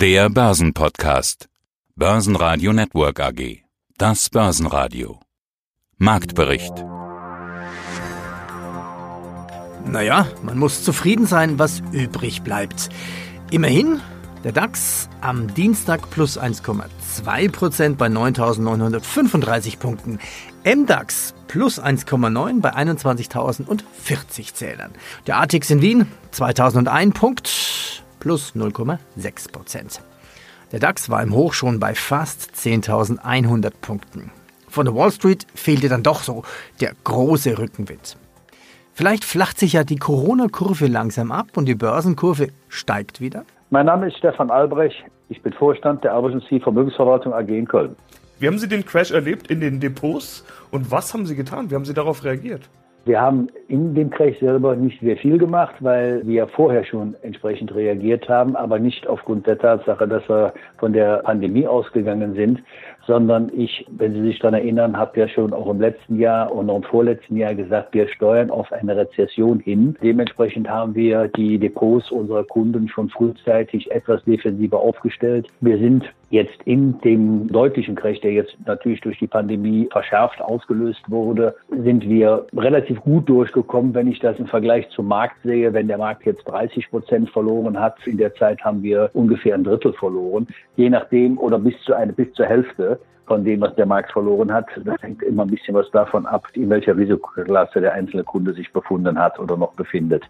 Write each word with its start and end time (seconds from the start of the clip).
Der 0.00 0.30
Börsenpodcast. 0.30 1.50
Börsenradio 1.94 2.72
Network 2.72 3.20
AG. 3.20 3.58
Das 3.98 4.30
Börsenradio. 4.30 5.20
Marktbericht. 5.98 6.72
Naja, 9.84 10.26
man 10.42 10.58
muss 10.58 10.84
zufrieden 10.84 11.26
sein, 11.26 11.58
was 11.58 11.82
übrig 11.92 12.40
bleibt. 12.40 12.88
Immerhin, 13.50 14.00
der 14.42 14.52
DAX 14.52 15.10
am 15.20 15.52
Dienstag 15.52 16.08
plus 16.08 16.40
1,2% 16.40 17.96
bei 17.96 18.06
9.935 18.06 19.78
Punkten. 19.78 20.18
MDAX 20.64 21.34
plus 21.46 21.78
1,9 21.78 22.62
bei 22.62 22.74
21.040 22.74 24.54
Zählern. 24.54 24.92
Der 25.26 25.42
ATX 25.42 25.68
in 25.68 25.82
Wien 25.82 26.06
2001 26.30 27.12
Punkt 27.12 27.50
plus 28.20 28.54
0,6 28.54 29.50
Prozent. 29.50 30.00
Der 30.72 30.78
DAX 30.78 31.10
war 31.10 31.22
im 31.22 31.34
Hoch 31.34 31.52
schon 31.52 31.80
bei 31.80 31.94
fast 31.94 32.52
10.100 32.54 33.72
Punkten. 33.80 34.30
Von 34.68 34.86
der 34.86 34.94
Wall 34.94 35.10
Street 35.10 35.46
fehlte 35.54 35.88
dann 35.88 36.04
doch 36.04 36.22
so 36.22 36.44
der 36.80 36.92
große 37.02 37.58
Rückenwind. 37.58 38.16
Vielleicht 38.92 39.24
flacht 39.24 39.58
sich 39.58 39.72
ja 39.72 39.82
die 39.82 39.96
Corona-Kurve 39.96 40.86
langsam 40.86 41.32
ab 41.32 41.56
und 41.56 41.66
die 41.66 41.74
Börsenkurve 41.74 42.48
steigt 42.68 43.20
wieder? 43.20 43.44
Mein 43.70 43.86
Name 43.86 44.08
ist 44.08 44.18
Stefan 44.18 44.50
Albrecht. 44.50 45.02
Ich 45.28 45.42
bin 45.42 45.52
Vorstand 45.52 46.04
der 46.04 46.12
RBC 46.12 46.62
Vermögensverwaltung 46.62 47.32
AG 47.32 47.48
in 47.48 47.66
Köln. 47.66 47.96
Wie 48.38 48.46
haben 48.46 48.58
Sie 48.58 48.68
den 48.68 48.84
Crash 48.84 49.10
erlebt 49.10 49.48
in 49.48 49.60
den 49.60 49.80
Depots 49.80 50.44
und 50.70 50.90
was 50.90 51.12
haben 51.14 51.26
Sie 51.26 51.34
getan? 51.34 51.70
Wie 51.70 51.74
haben 51.74 51.84
Sie 51.84 51.94
darauf 51.94 52.24
reagiert? 52.24 52.68
Wir 53.06 53.20
haben 53.20 53.48
in 53.68 53.94
dem 53.94 54.10
Crash 54.10 54.38
selber 54.40 54.76
nicht 54.76 55.00
sehr 55.00 55.16
viel 55.16 55.38
gemacht, 55.38 55.74
weil 55.80 56.26
wir 56.26 56.46
vorher 56.48 56.84
schon 56.84 57.16
entsprechend 57.22 57.74
reagiert 57.74 58.28
haben, 58.28 58.56
aber 58.56 58.78
nicht 58.78 59.06
aufgrund 59.06 59.46
der 59.46 59.58
Tatsache, 59.58 60.06
dass 60.06 60.28
wir 60.28 60.52
von 60.78 60.92
der 60.92 61.18
Pandemie 61.18 61.66
ausgegangen 61.66 62.34
sind, 62.34 62.62
sondern 63.10 63.50
ich, 63.52 63.84
wenn 63.90 64.14
Sie 64.14 64.22
sich 64.22 64.38
daran 64.38 64.54
erinnern, 64.54 64.96
habe 64.96 65.18
ja 65.18 65.26
schon 65.26 65.52
auch 65.52 65.68
im 65.68 65.80
letzten 65.80 66.20
Jahr 66.20 66.52
und 66.54 66.70
auch 66.70 66.76
im 66.76 66.84
vorletzten 66.84 67.36
Jahr 67.36 67.56
gesagt, 67.56 67.92
wir 67.92 68.06
steuern 68.06 68.50
auf 68.50 68.72
eine 68.72 68.96
Rezession 68.96 69.58
hin. 69.58 69.96
Dementsprechend 70.00 70.68
haben 70.68 70.94
wir 70.94 71.26
die 71.26 71.58
Depots 71.58 72.12
unserer 72.12 72.44
Kunden 72.44 72.88
schon 72.88 73.08
frühzeitig 73.08 73.90
etwas 73.90 74.22
defensiver 74.22 74.78
aufgestellt. 74.78 75.48
Wir 75.60 75.78
sind 75.78 76.04
jetzt 76.30 76.62
in 76.64 77.00
dem 77.00 77.48
deutlichen 77.48 77.96
Crash, 77.96 78.20
der 78.20 78.32
jetzt 78.32 78.56
natürlich 78.64 79.00
durch 79.00 79.18
die 79.18 79.26
Pandemie 79.26 79.88
verschärft 79.90 80.40
ausgelöst 80.40 81.02
wurde, 81.08 81.56
sind 81.70 82.08
wir 82.08 82.46
relativ 82.56 83.00
gut 83.00 83.28
durchgekommen, 83.28 83.94
wenn 83.94 84.06
ich 84.06 84.20
das 84.20 84.38
im 84.38 84.46
Vergleich 84.46 84.88
zum 84.90 85.08
Markt 85.08 85.42
sehe. 85.42 85.72
Wenn 85.72 85.88
der 85.88 85.98
Markt 85.98 86.24
jetzt 86.24 86.44
30 86.44 86.88
Prozent 86.90 87.30
verloren 87.30 87.78
hat, 87.78 87.96
in 88.06 88.16
der 88.16 88.32
Zeit 88.36 88.62
haben 88.64 88.82
wir 88.82 89.10
ungefähr 89.12 89.54
ein 89.54 89.64
Drittel 89.64 89.92
verloren, 89.92 90.46
je 90.76 90.88
nachdem 90.88 91.36
oder 91.38 91.58
bis 91.58 91.74
zu 91.82 91.94
eine 91.94 92.12
bis 92.12 92.32
zur 92.34 92.46
Hälfte 92.46 92.99
von 93.26 93.44
dem, 93.44 93.60
was 93.60 93.74
der 93.76 93.86
Markt 93.86 94.10
verloren 94.12 94.52
hat. 94.52 94.66
Das 94.84 95.00
hängt 95.02 95.22
immer 95.22 95.44
ein 95.44 95.50
bisschen 95.50 95.74
was 95.74 95.90
davon 95.92 96.26
ab, 96.26 96.46
in 96.54 96.68
welcher 96.68 96.96
Risikoklasse 96.96 97.80
der 97.80 97.92
einzelne 97.92 98.24
Kunde 98.24 98.52
sich 98.52 98.72
befunden 98.72 99.18
hat 99.18 99.38
oder 99.38 99.56
noch 99.56 99.72
befindet. 99.74 100.24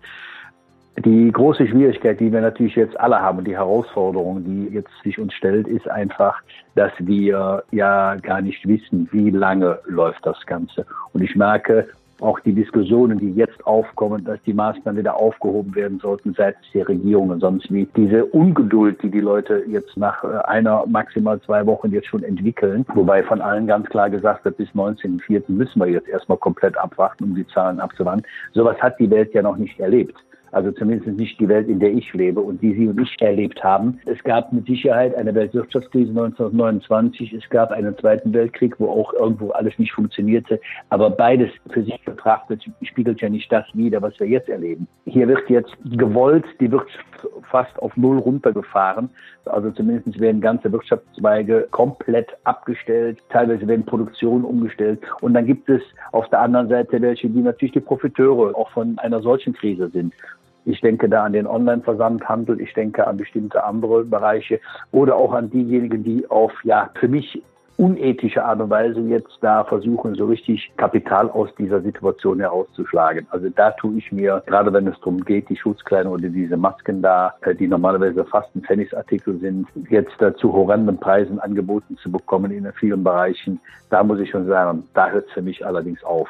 Die 0.99 1.33
große 1.33 1.67
Schwierigkeit, 1.67 2.21
die 2.21 2.31
wir 2.31 2.43
natürlich 2.43 2.75
jetzt 2.75 2.99
alle 3.01 3.19
haben, 3.19 3.43
die 3.43 3.57
Herausforderung, 3.57 4.45
die 4.45 4.75
jetzt 4.75 4.91
sich 5.03 5.19
uns 5.19 5.33
stellt, 5.33 5.67
ist 5.67 5.89
einfach, 5.89 6.43
dass 6.75 6.93
wir 6.99 7.63
ja 7.71 8.17
gar 8.17 8.43
nicht 8.43 8.69
wissen, 8.69 9.09
wie 9.11 9.31
lange 9.31 9.79
läuft 9.87 10.27
das 10.27 10.45
Ganze. 10.45 10.85
Und 11.15 11.23
ich 11.23 11.35
merke, 11.37 11.89
auch 12.23 12.41
die 12.41 12.53
Diskussionen, 12.53 13.19
die 13.19 13.33
jetzt 13.33 13.67
aufkommen, 13.67 14.25
dass 14.25 14.41
die 14.43 14.53
Maßnahmen 14.53 14.99
wieder 14.99 15.17
aufgehoben 15.17 15.75
werden 15.75 15.99
sollten 15.99 16.35
seitens 16.35 16.67
der 16.73 16.89
Regierung 16.89 17.31
und 17.31 17.41
sonst 17.41 17.73
wie. 17.73 17.87
Diese 17.97 18.25
Ungeduld, 18.27 19.03
die 19.03 19.11
die 19.11 19.21
Leute 19.21 19.65
jetzt 19.67 19.97
nach 19.97 20.23
äh, 20.25 20.39
einer, 20.45 20.85
maximal 20.87 21.41
zwei 21.41 21.65
Wochen 21.67 21.91
jetzt 21.91 22.09
schon 22.09 22.23
entwickeln, 22.23 22.85
wobei 22.95 23.23
von 23.23 23.41
allen 23.41 23.67
ganz 23.67 23.89
klar 23.89 24.11
gesagt 24.11 24.45
wird, 24.45 24.57
bis 24.57 24.69
19.04. 24.71 25.43
müssen 25.49 25.81
wir 25.81 25.89
jetzt 25.89 26.09
erstmal 26.09 26.39
komplett 26.39 26.77
abwarten, 26.77 27.25
um 27.25 27.35
die 27.35 27.47
Zahlen 27.47 27.81
abzuwarten. 27.81 28.23
Sowas 28.53 28.77
hat 28.81 28.99
die 28.99 29.11
Welt 29.11 29.33
ja 29.35 29.43
noch 29.43 29.57
nicht 29.57 29.79
erlebt. 29.81 30.15
Also 30.53 30.73
zumindest 30.73 31.19
nicht 31.19 31.39
die 31.39 31.49
Welt, 31.49 31.69
in 31.69 31.79
der 31.79 31.93
ich 31.93 32.13
lebe 32.13 32.41
und 32.41 32.61
die 32.63 32.75
Sie 32.75 32.89
und 32.89 33.01
ich 33.01 33.17
erlebt 33.21 33.63
haben. 33.63 34.01
Es 34.07 34.23
gab 34.25 34.53
mit 34.53 34.67
Sicherheit 34.67 35.15
eine 35.15 35.35
Weltwirtschaftskrise 35.35 36.11
1929. 36.11 37.33
Es 37.33 37.49
gab 37.51 37.71
einen 37.71 37.97
Zweiten 37.99 38.33
Weltkrieg, 38.33 38.75
wo 38.79 38.89
auch 38.89 39.13
irgendwo 39.15 39.51
alles 39.51 39.79
nicht 39.79 39.93
funktionierte. 39.93 40.61
Aber 40.89 41.11
beides 41.11 41.51
für 41.71 41.83
sich 41.83 42.03
betrachtet 42.05 42.65
spiegelt 42.83 43.21
ja 43.21 43.29
nicht 43.29 43.51
das 43.53 43.65
wider, 43.75 44.03
was 44.03 44.19
wir 44.19 44.27
jetzt 44.27 44.49
erleben. 44.49 44.89
Hier 45.07 45.29
wird 45.29 45.49
jetzt 45.49 45.77
gewollt 45.85 46.45
die 46.61 46.71
Wirtschaft 46.71 47.05
fast 47.51 47.79
auf 47.81 47.97
Null 47.97 48.19
runtergefahren. 48.19 49.11
Also 49.45 49.71
zumindest 49.71 50.21
werden 50.21 50.41
ganze 50.41 50.71
Wirtschaftszweige 50.73 51.69
komplett 51.71 52.29
abgestellt. 52.45 53.19
Teilweise 53.31 53.67
werden 53.67 53.85
Produktionen 53.85 54.45
umgestellt. 54.45 55.01
Und 55.21 55.35
dann 55.35 55.47
gibt 55.47 55.69
es 55.69 55.83
auf 56.13 56.29
der 56.31 56.41
anderen 56.41 56.69
Seite 56.69 57.01
welche, 57.01 57.29
die 57.29 57.41
natürlich 57.41 57.73
die 57.73 57.81
Profiteure 57.81 58.57
auch 58.57 58.71
von 58.71 58.99
einer 58.99 59.21
solchen 59.21 59.53
Krise 59.53 59.89
sind. 59.89 60.15
Ich 60.71 60.81
denke 60.81 61.09
da 61.09 61.25
an 61.25 61.33
den 61.33 61.47
Online-Versandhandel, 61.47 62.61
ich 62.61 62.73
denke 62.75 63.07
an 63.07 63.17
bestimmte 63.17 63.65
andere 63.65 64.05
Bereiche 64.05 64.61
oder 64.93 65.17
auch 65.17 65.33
an 65.33 65.51
diejenigen, 65.51 66.05
die 66.05 66.31
auf, 66.31 66.53
ja, 66.65 66.91
für 66.99 67.09
mich 67.09 67.43
unethische 67.77 68.45
Art 68.45 68.61
und 68.61 68.69
Weise 68.69 69.01
jetzt 69.01 69.39
da 69.41 69.65
versuchen, 69.65 70.15
so 70.15 70.27
richtig 70.27 70.71
Kapital 70.77 71.31
aus 71.31 71.49
dieser 71.59 71.81
Situation 71.81 72.39
herauszuschlagen. 72.39 73.27
Also 73.31 73.49
da 73.49 73.71
tue 73.71 73.97
ich 73.97 74.13
mir, 74.13 74.43
gerade 74.47 74.71
wenn 74.73 74.87
es 74.87 74.99
darum 74.99 75.25
geht, 75.25 75.49
die 75.49 75.57
Schutzkleidung 75.57 76.13
oder 76.13 76.29
diese 76.29 76.59
Masken 76.59 77.01
da, 77.01 77.35
äh, 77.41 77.55
die 77.55 77.67
normalerweise 77.67 78.25
fast 78.27 78.55
ein 78.55 78.61
Pfennigsartikel 78.63 79.41
sind, 79.41 79.67
jetzt 79.89 80.13
da 80.19 80.35
zu 80.37 80.53
horrenden 80.53 80.99
Preisen 80.99 81.41
angeboten 81.41 81.97
zu 81.97 82.13
bekommen 82.13 82.51
in 82.53 82.71
vielen 82.75 83.03
Bereichen, 83.03 83.59
da 83.89 84.05
muss 84.05 84.21
ich 84.21 84.29
schon 84.29 84.47
sagen, 84.47 84.85
da 84.93 85.09
hört 85.09 85.27
es 85.27 85.33
für 85.33 85.43
mich 85.43 85.65
allerdings 85.65 86.05
auf. 86.05 86.29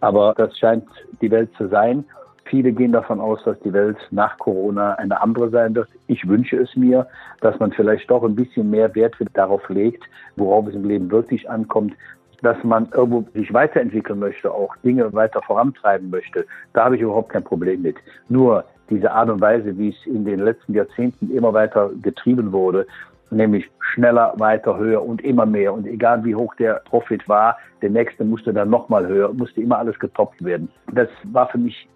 Aber 0.00 0.34
das 0.36 0.58
scheint 0.58 0.84
die 1.22 1.30
Welt 1.30 1.50
zu 1.56 1.68
sein. 1.68 2.04
Viele 2.50 2.72
gehen 2.72 2.90
davon 2.90 3.20
aus, 3.20 3.38
dass 3.44 3.58
die 3.60 3.72
Welt 3.72 3.96
nach 4.10 4.36
Corona 4.38 4.94
eine 4.94 5.22
andere 5.22 5.50
sein 5.50 5.72
wird. 5.76 5.88
Ich 6.08 6.26
wünsche 6.26 6.56
es 6.56 6.74
mir, 6.74 7.06
dass 7.40 7.56
man 7.60 7.70
vielleicht 7.70 8.10
doch 8.10 8.24
ein 8.24 8.34
bisschen 8.34 8.68
mehr 8.68 8.92
Wert 8.96 9.14
darauf 9.34 9.68
legt, 9.68 10.02
worauf 10.34 10.66
es 10.66 10.74
im 10.74 10.84
Leben 10.84 11.08
wirklich 11.12 11.48
ankommt, 11.48 11.94
dass 12.42 12.56
man 12.64 12.88
irgendwo 12.92 13.24
sich 13.34 13.54
weiterentwickeln 13.54 14.18
möchte, 14.18 14.50
auch 14.50 14.74
Dinge 14.78 15.12
weiter 15.12 15.40
vorantreiben 15.42 16.10
möchte. 16.10 16.44
Da 16.72 16.86
habe 16.86 16.96
ich 16.96 17.02
überhaupt 17.02 17.28
kein 17.28 17.44
Problem 17.44 17.82
mit. 17.82 17.96
Nur 18.28 18.64
diese 18.88 19.12
Art 19.12 19.30
und 19.30 19.40
Weise, 19.40 19.78
wie 19.78 19.90
es 19.90 20.06
in 20.06 20.24
den 20.24 20.40
letzten 20.40 20.74
Jahrzehnten 20.74 21.30
immer 21.30 21.52
weiter 21.52 21.90
getrieben 22.02 22.50
wurde, 22.50 22.84
nämlich 23.30 23.70
schneller, 23.92 24.34
weiter, 24.38 24.76
höher 24.76 25.04
und 25.04 25.22
immer 25.22 25.46
mehr. 25.46 25.72
Und 25.72 25.86
egal 25.86 26.24
wie 26.24 26.34
hoch 26.34 26.52
der 26.56 26.82
Profit 26.84 27.28
war, 27.28 27.56
der 27.80 27.90
nächste 27.90 28.24
musste 28.24 28.52
dann 28.52 28.70
nochmal 28.70 29.06
höher, 29.06 29.32
musste 29.32 29.60
immer 29.60 29.78
alles 29.78 29.96
getoppt 30.00 30.44
werden. 30.44 30.68
Das 30.92 31.08
war 31.24 31.48
für 31.48 31.58
mich 31.58 31.88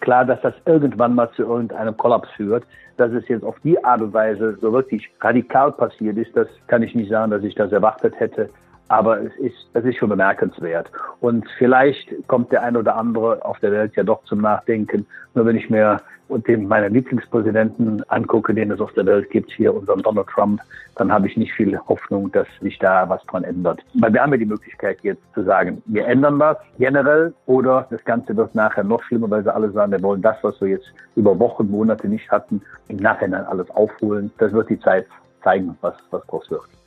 klar, 0.00 0.24
dass 0.24 0.40
das 0.40 0.54
irgendwann 0.66 1.14
mal 1.14 1.30
zu 1.32 1.42
irgendeinem 1.42 1.96
Kollaps 1.96 2.28
führt. 2.30 2.64
Dass 2.96 3.12
es 3.12 3.26
jetzt 3.28 3.44
auf 3.44 3.56
die 3.64 3.82
Art 3.82 4.02
und 4.02 4.12
Weise 4.12 4.58
so 4.60 4.72
wirklich 4.72 5.08
radikal 5.20 5.72
passiert 5.72 6.18
ist, 6.18 6.36
das 6.36 6.48
kann 6.66 6.82
ich 6.82 6.94
nicht 6.94 7.10
sagen, 7.10 7.30
dass 7.30 7.42
ich 7.42 7.54
das 7.54 7.72
erwartet 7.72 8.18
hätte. 8.18 8.50
Aber 8.90 9.20
es 9.20 9.32
ist, 9.36 9.54
es 9.74 9.84
ist 9.84 9.98
schon 9.98 10.08
bemerkenswert. 10.08 10.90
Und 11.20 11.48
vielleicht 11.58 12.12
kommt 12.26 12.50
der 12.50 12.64
ein 12.64 12.76
oder 12.76 12.96
andere 12.96 13.44
auf 13.44 13.60
der 13.60 13.70
Welt 13.70 13.94
ja 13.94 14.02
doch 14.02 14.24
zum 14.24 14.40
Nachdenken. 14.40 15.06
Nur 15.32 15.46
wenn 15.46 15.54
ich 15.54 15.70
mir 15.70 15.98
den 16.28 16.66
meine 16.66 16.88
Lieblingspräsidenten 16.88 18.02
angucke, 18.08 18.52
den 18.52 18.72
es 18.72 18.80
auf 18.80 18.92
der 18.94 19.06
Welt 19.06 19.30
gibt, 19.30 19.52
hier 19.52 19.72
unseren 19.72 20.02
Donald 20.02 20.26
Trump, 20.26 20.60
dann 20.96 21.12
habe 21.12 21.28
ich 21.28 21.36
nicht 21.36 21.52
viel 21.52 21.78
Hoffnung, 21.78 22.32
dass 22.32 22.48
sich 22.60 22.80
da 22.80 23.08
was 23.08 23.22
dran 23.26 23.44
ändert. 23.44 23.80
Weil 23.94 24.12
wir 24.12 24.22
haben 24.22 24.32
ja 24.32 24.38
die 24.38 24.44
Möglichkeit 24.46 24.98
jetzt 25.02 25.22
zu 25.34 25.44
sagen, 25.44 25.80
wir 25.86 26.08
ändern 26.08 26.40
was 26.40 26.56
generell 26.76 27.32
oder 27.46 27.86
das 27.90 28.04
Ganze 28.04 28.36
wird 28.36 28.56
nachher 28.56 28.82
noch 28.82 29.04
schlimmer, 29.04 29.30
weil 29.30 29.44
sie 29.44 29.54
alle 29.54 29.70
sagen, 29.70 29.92
wir 29.92 30.02
wollen 30.02 30.22
das, 30.22 30.36
was 30.42 30.60
wir 30.60 30.68
jetzt 30.68 30.92
über 31.14 31.38
Wochen, 31.38 31.70
Monate 31.70 32.08
nicht 32.08 32.28
hatten, 32.28 32.60
im 32.88 32.96
Nachhinein 32.96 33.44
alles 33.44 33.70
aufholen. 33.70 34.32
Das 34.38 34.52
wird 34.52 34.68
die 34.68 34.80
Zeit 34.80 35.06
zeigen, 35.44 35.78
was, 35.80 35.94
was 36.10 36.26
draus 36.26 36.50
wird. 36.50 36.79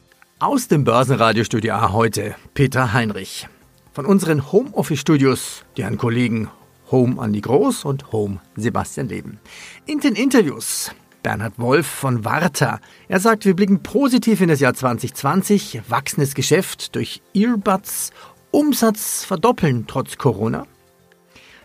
Aus 0.44 0.68
dem 0.68 0.84
Börsenradiostudio 0.84 1.74
A 1.74 1.94
heute 1.94 2.36
Peter 2.54 2.92
Heinrich. 2.92 3.48
Von 3.94 4.06
unseren 4.06 4.51
Homeoffice-Studios, 4.51 5.63
die 5.78 5.84
Herren 5.84 5.98
Kollegen 5.98 6.50
Home 6.92 7.22
Andi 7.22 7.40
Groß 7.40 7.86
und 7.86 8.12
Home 8.12 8.42
Sebastian 8.57 9.07
Leben. 9.07 9.40
In 9.86 10.01
den 10.01 10.16
Interviews 10.16 10.92
Bernhard 11.24 11.54
Wolf 11.60 11.88
von 11.88 12.25
Warta. 12.25 12.81
Er 13.07 13.22
sagt, 13.22 13.45
wir 13.45 13.56
blicken 13.56 13.84
positiv 13.84 14.42
in 14.42 14.50
das 14.50 14.60
Jahr 14.60 14.74
2020, 14.74 15.84
wachsendes 15.88 16.36
Geschäft 16.36 16.94
durch 16.95 17.22
Earbuds, 17.34 18.12
Umsatz 18.51 19.24
verdoppeln 19.24 19.86
trotz 19.88 20.18
Corona. 20.18 20.68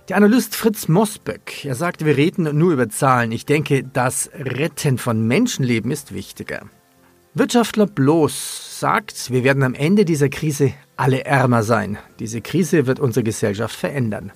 Der 0.08 0.16
Analyst 0.16 0.54
Fritz 0.54 0.86
Mosböck, 0.86 1.64
er 1.64 1.74
sagt, 1.74 2.04
wir 2.04 2.16
reden 2.16 2.56
nur 2.56 2.74
über 2.74 2.88
Zahlen. 2.88 3.32
Ich 3.32 3.44
denke, 3.44 3.82
das 3.82 4.30
Retten 4.34 4.98
von 4.98 5.26
Menschenleben 5.26 5.90
ist 5.90 6.14
wichtiger. 6.14 6.60
Wirtschaftler 7.38 7.86
Bloß 7.86 8.80
sagt, 8.80 9.30
wir 9.30 9.44
werden 9.44 9.62
am 9.62 9.74
Ende 9.74 10.04
dieser 10.04 10.28
Krise 10.28 10.72
alle 10.96 11.24
ärmer 11.24 11.62
sein. 11.62 11.98
Diese 12.18 12.40
Krise 12.40 12.86
wird 12.86 12.98
unsere 12.98 13.22
Gesellschaft 13.22 13.76
verändern. 13.76 14.32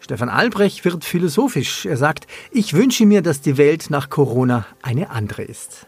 Stefan 0.00 0.28
Albrecht 0.28 0.84
wird 0.84 1.04
philosophisch. 1.04 1.86
Er 1.86 1.96
sagt, 1.96 2.26
ich 2.50 2.74
wünsche 2.74 3.06
mir, 3.06 3.22
dass 3.22 3.40
die 3.40 3.56
Welt 3.56 3.86
nach 3.88 4.10
Corona 4.10 4.66
eine 4.82 5.10
andere 5.10 5.42
ist. 5.42 5.86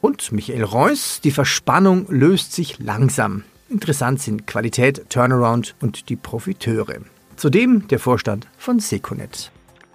Und 0.00 0.32
Michael 0.32 0.64
Reuss, 0.64 1.20
die 1.20 1.32
Verspannung 1.32 2.06
löst 2.08 2.52
sich 2.52 2.78
langsam. 2.78 3.44
Interessant 3.68 4.22
sind 4.22 4.46
Qualität, 4.46 5.10
Turnaround 5.10 5.74
und 5.80 6.08
die 6.08 6.16
Profiteure. 6.16 6.96
Zudem 7.36 7.88
der 7.88 7.98
Vorstand 7.98 8.46
von 8.56 8.80
Seconet. 8.80 9.50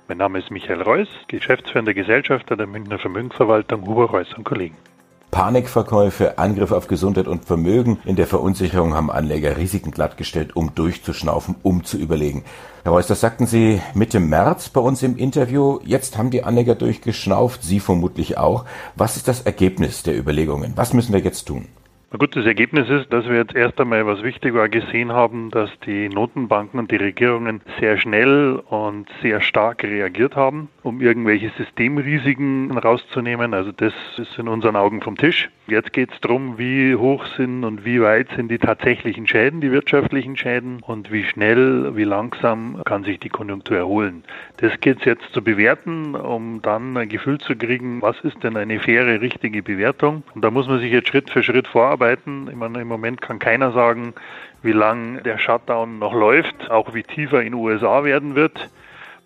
Mein 0.09 0.19
Name 0.19 0.39
ist 0.39 0.51
Michael 0.51 0.83
Reuss, 0.83 1.09
geschäftsführender 1.27 1.93
Gesellschafter 1.93 2.55
der 2.55 2.65
Münchner 2.65 2.97
Vermögensverwaltung 2.97 3.85
Huber 3.85 4.05
Reuss 4.05 4.33
und 4.37 4.45
Kollegen. 4.45 4.77
Panikverkäufe, 5.31 6.37
Angriff 6.37 6.71
auf 6.71 6.87
Gesundheit 6.87 7.27
und 7.27 7.43
Vermögen. 7.43 7.99
In 8.05 8.15
der 8.15 8.25
Verunsicherung 8.25 8.93
haben 8.93 9.11
Anleger 9.11 9.57
Risiken 9.57 9.91
glattgestellt, 9.91 10.55
um 10.55 10.73
durchzuschnaufen, 10.73 11.55
um 11.61 11.83
zu 11.83 11.97
überlegen. 11.97 12.45
Herr 12.83 12.93
Reuss, 12.93 13.07
das 13.07 13.19
sagten 13.19 13.47
Sie 13.47 13.81
Mitte 13.95 14.21
März 14.21 14.69
bei 14.69 14.79
uns 14.79 15.03
im 15.03 15.17
Interview. 15.17 15.79
Jetzt 15.83 16.17
haben 16.17 16.31
die 16.31 16.45
Anleger 16.45 16.75
durchgeschnauft, 16.75 17.63
Sie 17.63 17.81
vermutlich 17.81 18.37
auch. 18.37 18.63
Was 18.95 19.17
ist 19.17 19.27
das 19.27 19.41
Ergebnis 19.41 20.03
der 20.03 20.17
Überlegungen? 20.17 20.71
Was 20.77 20.93
müssen 20.93 21.11
wir 21.11 21.19
jetzt 21.19 21.43
tun? 21.49 21.67
Na 22.09 22.17
gut, 22.17 22.37
das 22.37 22.45
Ergebnis 22.45 22.89
ist, 22.89 23.11
dass 23.11 23.27
wir 23.27 23.35
jetzt 23.35 23.53
erst 23.53 23.81
einmal, 23.81 24.05
was 24.05 24.23
wichtig 24.23 24.53
war, 24.53 24.69
gesehen 24.69 25.11
haben, 25.11 25.51
dass 25.51 25.69
die 25.85 26.07
Notenbanken 26.07 26.79
und 26.79 26.89
die 26.89 26.95
Regierungen 26.95 27.59
sehr 27.81 27.97
schnell 27.97 28.63
und 28.69 29.09
sehr 29.21 29.41
stark 29.41 29.83
reagiert 29.83 30.37
haben, 30.37 30.69
um 30.83 31.01
irgendwelche 31.01 31.51
Systemrisiken 31.57 32.77
rauszunehmen. 32.77 33.53
Also 33.53 33.73
das 33.73 33.93
ist 34.17 34.39
in 34.39 34.47
unseren 34.47 34.77
Augen 34.77 35.01
vom 35.01 35.17
Tisch. 35.17 35.49
Jetzt 35.67 35.91
geht 35.91 36.13
es 36.13 36.21
darum, 36.21 36.57
wie 36.57 36.95
hoch 36.95 37.25
sind 37.35 37.65
und 37.65 37.83
wie 37.83 38.01
weit 38.01 38.29
sind 38.37 38.49
die 38.49 38.57
tatsächlichen 38.57 39.27
Schäden, 39.27 39.59
die 39.59 39.73
wirtschaftlichen 39.73 40.37
Schäden 40.37 40.79
und 40.81 41.11
wie 41.11 41.25
schnell, 41.25 41.93
wie 41.97 42.05
langsam 42.05 42.81
kann 42.85 43.03
sich 43.03 43.19
die 43.19 43.27
Konjunktur 43.27 43.75
erholen. 43.75 44.23
Das 44.57 44.79
geht 44.79 44.99
es 44.99 45.03
jetzt 45.03 45.33
zu 45.33 45.43
bewerten, 45.43 46.15
um 46.15 46.61
dann 46.61 46.95
ein 46.95 47.09
Gefühl 47.09 47.37
zu 47.39 47.53
kriegen, 47.57 48.01
was 48.01 48.15
ist 48.21 48.41
denn 48.45 48.55
eine 48.55 48.79
faire, 48.79 49.19
richtige 49.19 49.61
Bewertung. 49.61 50.23
Und 50.33 50.45
da 50.45 50.51
muss 50.51 50.69
man 50.69 50.79
sich 50.79 50.93
jetzt 50.93 51.09
Schritt 51.09 51.29
für 51.29 51.43
Schritt 51.43 51.67
vorarbeiten 51.67 51.96
arbeiten. 51.97 52.47
Ich 52.49 52.55
meine, 52.55 52.81
im 52.81 52.87
Moment 52.87 53.21
kann 53.21 53.39
keiner 53.39 53.71
sagen, 53.71 54.13
wie 54.61 54.71
lang 54.71 55.23
der 55.23 55.37
Shutdown 55.37 55.99
noch 55.99 56.13
läuft, 56.13 56.69
auch 56.69 56.93
wie 56.93 57.03
tiefer 57.03 57.39
in 57.39 57.53
den 57.53 57.53
USA 57.55 58.03
werden 58.03 58.35
wird. 58.35 58.69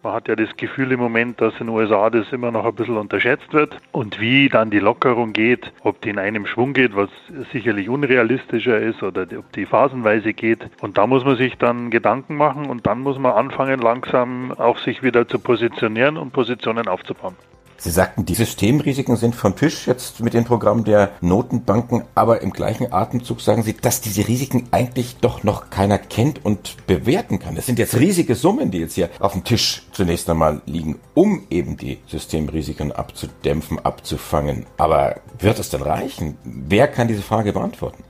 Man 0.04 0.14
hat 0.14 0.28
ja 0.28 0.36
das 0.36 0.58
Gefühl 0.58 0.92
im 0.94 1.00
Moment, 1.00 1.40
dass 1.42 1.54
in 1.60 1.68
den 1.68 1.70
USA 1.70 2.10
das 2.10 2.32
immer 2.32 2.50
noch 2.50 2.66
ein 2.66 2.74
bisschen 2.74 2.98
unterschätzt 2.98 3.54
wird. 3.54 3.78
Und 3.92 4.20
wie 4.20 4.50
dann 4.50 4.72
die 4.72 4.80
Lockerung 4.80 5.32
geht, 5.32 5.72
ob 5.84 6.02
die 6.02 6.10
in 6.10 6.18
einem 6.18 6.48
Schwung 6.48 6.74
geht, 6.74 6.96
was 6.96 7.10
sicherlich 7.52 7.88
unrealistischer 7.88 8.80
ist, 8.80 9.04
oder 9.04 9.28
ob 9.38 9.52
die 9.52 9.68
phasenweise 9.68 10.34
geht. 10.34 10.68
Und 10.82 10.98
da 10.98 11.06
muss 11.06 11.24
man 11.24 11.36
sich 11.36 11.58
dann 11.60 11.92
Gedanken 11.92 12.36
machen 12.36 12.66
und 12.66 12.88
dann 12.88 13.02
muss 13.02 13.20
man 13.20 13.34
anfangen, 13.34 13.80
langsam 13.80 14.52
auch 14.54 14.80
sich 14.80 15.04
wieder 15.04 15.28
zu 15.28 15.38
positionieren 15.38 16.18
und 16.18 16.34
Positionen 16.34 16.88
aufzubauen. 16.88 17.36
Sie 17.84 17.90
sagten, 17.90 18.26
die 18.26 18.36
Systemrisiken 18.36 19.16
sind 19.16 19.34
vom 19.34 19.56
Tisch 19.56 19.88
jetzt 19.88 20.20
mit 20.20 20.36
dem 20.36 20.46
Programm 20.46 20.84
der 20.84 21.14
Notenbanken, 21.20 22.04
aber 22.14 22.42
im 22.42 22.54
gleichen 22.54 22.94
Atemzug 22.94 23.42
sagen 23.42 23.64
Sie, 23.64 23.74
dass 23.74 24.02
diese 24.02 24.28
Risiken 24.28 24.68
eigentlich 24.70 25.18
doch 25.18 25.44
noch 25.44 25.72
keiner 25.72 25.98
kennt 25.98 26.46
und 26.46 26.78
bewerten 26.86 27.40
kann. 27.40 27.58
Es 27.58 27.66
sind 27.66 27.80
jetzt 27.80 27.98
riesige 27.98 28.36
Summen, 28.36 28.70
die 28.70 28.78
jetzt 28.78 28.94
hier 28.94 29.10
auf 29.20 29.32
dem 29.32 29.44
Tisch 29.44 29.82
zunächst 29.94 30.30
einmal 30.30 30.62
liegen, 30.68 31.00
um 31.16 31.48
eben 31.50 31.76
die 31.76 31.98
Systemrisiken 32.06 32.92
abzudämpfen, 32.92 33.80
abzufangen. 33.80 34.68
Aber 34.78 35.16
wird 35.40 35.58
es 35.58 35.72
denn 35.72 35.82
reichen? 35.82 36.38
Wer 36.44 36.88
kann 36.88 37.08
diese 37.08 37.24
Frage 37.24 37.52
beantworten? 37.52 38.04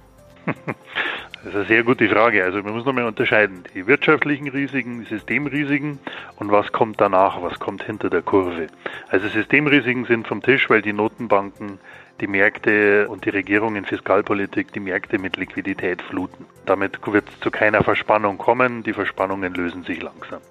Das 1.43 1.53
ist 1.53 1.55
eine 1.55 1.65
sehr 1.65 1.83
gute 1.83 2.07
Frage. 2.07 2.43
Also 2.43 2.61
man 2.61 2.73
muss 2.73 2.85
nochmal 2.85 3.05
unterscheiden. 3.05 3.63
Die 3.73 3.87
wirtschaftlichen 3.87 4.47
Risiken, 4.47 4.99
die 4.99 5.05
Systemrisiken 5.07 5.99
und 6.35 6.51
was 6.51 6.71
kommt 6.71 7.01
danach, 7.01 7.41
was 7.41 7.59
kommt 7.59 7.83
hinter 7.83 8.11
der 8.11 8.21
Kurve. 8.21 8.67
Also 9.09 9.27
Systemrisiken 9.27 10.05
sind 10.05 10.27
vom 10.27 10.43
Tisch, 10.43 10.69
weil 10.69 10.83
die 10.83 10.93
Notenbanken 10.93 11.79
die 12.19 12.27
Märkte 12.27 13.07
und 13.09 13.25
die 13.25 13.29
Regierung 13.29 13.75
in 13.75 13.85
Fiskalpolitik 13.85 14.71
die 14.73 14.79
Märkte 14.79 15.17
mit 15.17 15.37
Liquidität 15.37 16.03
fluten. 16.03 16.45
Damit 16.67 16.99
wird 17.07 17.27
es 17.27 17.39
zu 17.39 17.49
keiner 17.49 17.83
Verspannung 17.83 18.37
kommen. 18.37 18.83
Die 18.83 18.93
Verspannungen 18.93 19.55
lösen 19.55 19.83
sich 19.83 19.99
langsam. 19.99 20.41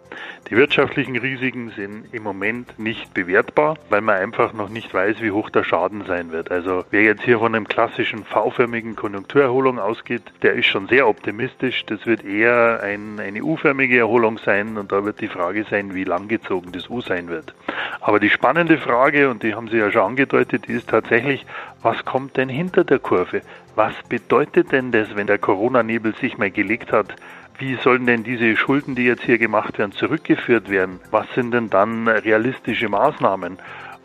Die 0.49 0.57
wirtschaftlichen 0.57 1.17
Risiken 1.17 1.71
sind 1.77 2.13
im 2.13 2.23
Moment 2.23 2.79
nicht 2.79 3.15
bewertbar, 3.15 3.77
weil 3.89 4.01
man 4.01 4.17
einfach 4.17 4.53
noch 4.53 4.69
nicht 4.69 4.93
weiß, 4.93 5.21
wie 5.21 5.31
hoch 5.31 5.51
der 5.51 5.65
Schaden 5.65 6.05
sein 6.07 6.33
wird. 6.33 6.51
Also 6.51 6.85
wer 6.91 7.03
jetzt 7.03 7.23
hier 7.23 7.39
von 7.39 7.55
einem 7.55 7.69
klassischen 7.69 8.25
V-förmigen 8.25 8.97
Konjunkturerholung 8.97 9.79
ausgeht, 9.79 10.23
der 10.43 10.55
ist 10.55 10.67
schon 10.67 10.89
sehr 10.89 11.07
optimistisch. 11.07 11.85
Das 11.87 12.07
wird 12.07 12.25
eher 12.25 12.81
ein, 12.83 13.21
eine 13.21 13.43
U-förmige 13.43 13.99
Erholung 13.99 14.39
sein 14.39 14.77
und 14.77 14.91
da 14.93 15.05
wird 15.05 15.21
die 15.21 15.29
Frage 15.29 15.65
sein, 15.71 15.95
wie 15.95 16.05
langgezogen 16.05 16.73
das 16.73 16.91
U 16.91 17.01
sein 17.01 17.29
wird. 17.29 17.55
Aber 18.01 18.19
die 18.19 18.31
spannende 18.31 18.79
Frage, 18.79 19.31
und 19.31 19.43
die 19.43 19.55
haben 19.55 19.69
Sie 19.69 19.77
ja 19.77 19.93
schon 19.93 20.03
angedeutet, 20.03 20.67
die 20.69 20.73
ist 20.73 20.89
tatsächlich, 20.89 21.47
was 21.83 22.05
kommt 22.05 22.37
denn 22.37 22.49
hinter 22.49 22.85
der 22.85 22.99
Kurve? 22.99 23.43
Was 23.77 23.95
bedeutet 24.09 24.73
denn 24.73 24.91
das, 24.91 25.15
wenn 25.15 25.27
der 25.27 25.39
Corona-Nebel 25.39 26.15
sich 26.17 26.39
mal 26.39 26.51
gelegt 26.51 26.93
hat? 26.93 27.15
Wie 27.61 27.77
sollen 27.77 28.07
denn 28.07 28.25
diese 28.25 28.57
Schulden, 28.57 28.95
die 28.95 29.05
jetzt 29.05 29.25
hier 29.25 29.37
gemacht 29.37 29.77
werden, 29.77 29.93
zurückgeführt 29.93 30.71
werden? 30.71 30.99
Was 31.11 31.27
sind 31.35 31.51
denn 31.53 31.69
dann 31.69 32.09
realistische 32.09 32.89
Maßnahmen? 32.89 33.59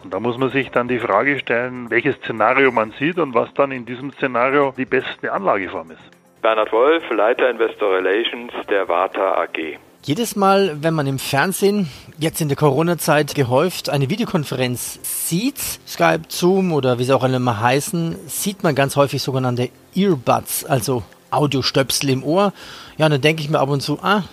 Und 0.03 0.13
da 0.13 0.19
muss 0.19 0.37
man 0.37 0.49
sich 0.49 0.71
dann 0.71 0.89
die 0.89 0.99
Frage 0.99 1.39
stellen, 1.39 1.89
welches 1.89 2.17
Szenario 2.17 2.73
man 2.73 2.91
sieht 2.99 3.17
und 3.17 3.33
was 3.33 3.53
dann 3.53 3.71
in 3.71 3.85
diesem 3.85 4.11
Szenario 4.11 4.73
die 4.77 4.83
beste 4.83 5.31
Anlageform 5.31 5.91
ist. 5.91 6.01
Bernhard 6.41 6.73
Wolf, 6.73 7.09
Leiter 7.11 7.49
Investor 7.49 7.95
Relations 7.95 8.51
der 8.69 8.89
Warta 8.89 9.41
AG. 9.41 9.79
Jedes 10.03 10.35
Mal, 10.35 10.75
wenn 10.81 10.93
man 10.93 11.07
im 11.07 11.17
Fernsehen, 11.17 11.89
jetzt 12.19 12.41
in 12.41 12.49
der 12.49 12.57
Corona-Zeit 12.57 13.35
gehäuft, 13.35 13.89
eine 13.89 14.09
Videokonferenz 14.09 14.99
sieht, 15.01 15.59
Skype, 15.87 16.23
Zoom 16.27 16.73
oder 16.73 16.99
wie 16.99 17.05
sie 17.05 17.15
auch 17.15 17.23
alle 17.23 17.39
mal 17.39 17.61
heißen, 17.61 18.17
sieht 18.27 18.63
man 18.63 18.75
ganz 18.75 18.97
häufig 18.97 19.21
sogenannte 19.21 19.69
Earbuds, 19.95 20.65
also 20.65 21.03
Audiostöpsel 21.35 22.09
im 22.09 22.23
Ohr. 22.23 22.53
Ja, 22.97 23.05
und 23.05 23.11
dann 23.11 23.21
denke 23.21 23.41
ich 23.41 23.49
mir 23.49 23.59
ab 23.59 23.69
und 23.69 23.81
zu, 23.81 23.99
ah, 24.01 24.23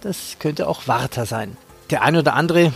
das 0.00 0.36
könnte 0.38 0.68
auch 0.68 0.86
Warta 0.86 1.26
sein. 1.26 1.56
Der 1.90 2.02
eine 2.02 2.20
oder 2.20 2.34
andere 2.34 2.72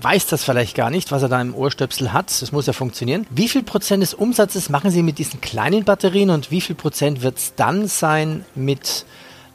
weiß 0.00 0.26
das 0.26 0.44
vielleicht 0.44 0.74
gar 0.74 0.90
nicht, 0.90 1.12
was 1.12 1.22
er 1.22 1.28
da 1.28 1.40
im 1.40 1.54
Ohrstöpsel 1.54 2.12
hat. 2.12 2.30
Das 2.42 2.52
muss 2.52 2.66
ja 2.66 2.72
funktionieren. 2.72 3.26
Wie 3.30 3.48
viel 3.48 3.62
Prozent 3.62 4.02
des 4.02 4.14
Umsatzes 4.14 4.68
machen 4.68 4.90
Sie 4.90 5.02
mit 5.02 5.18
diesen 5.18 5.40
kleinen 5.40 5.84
Batterien 5.84 6.30
und 6.30 6.50
wie 6.50 6.60
viel 6.60 6.74
Prozent 6.74 7.22
wird 7.22 7.38
es 7.38 7.54
dann 7.54 7.86
sein 7.86 8.44
mit 8.54 9.06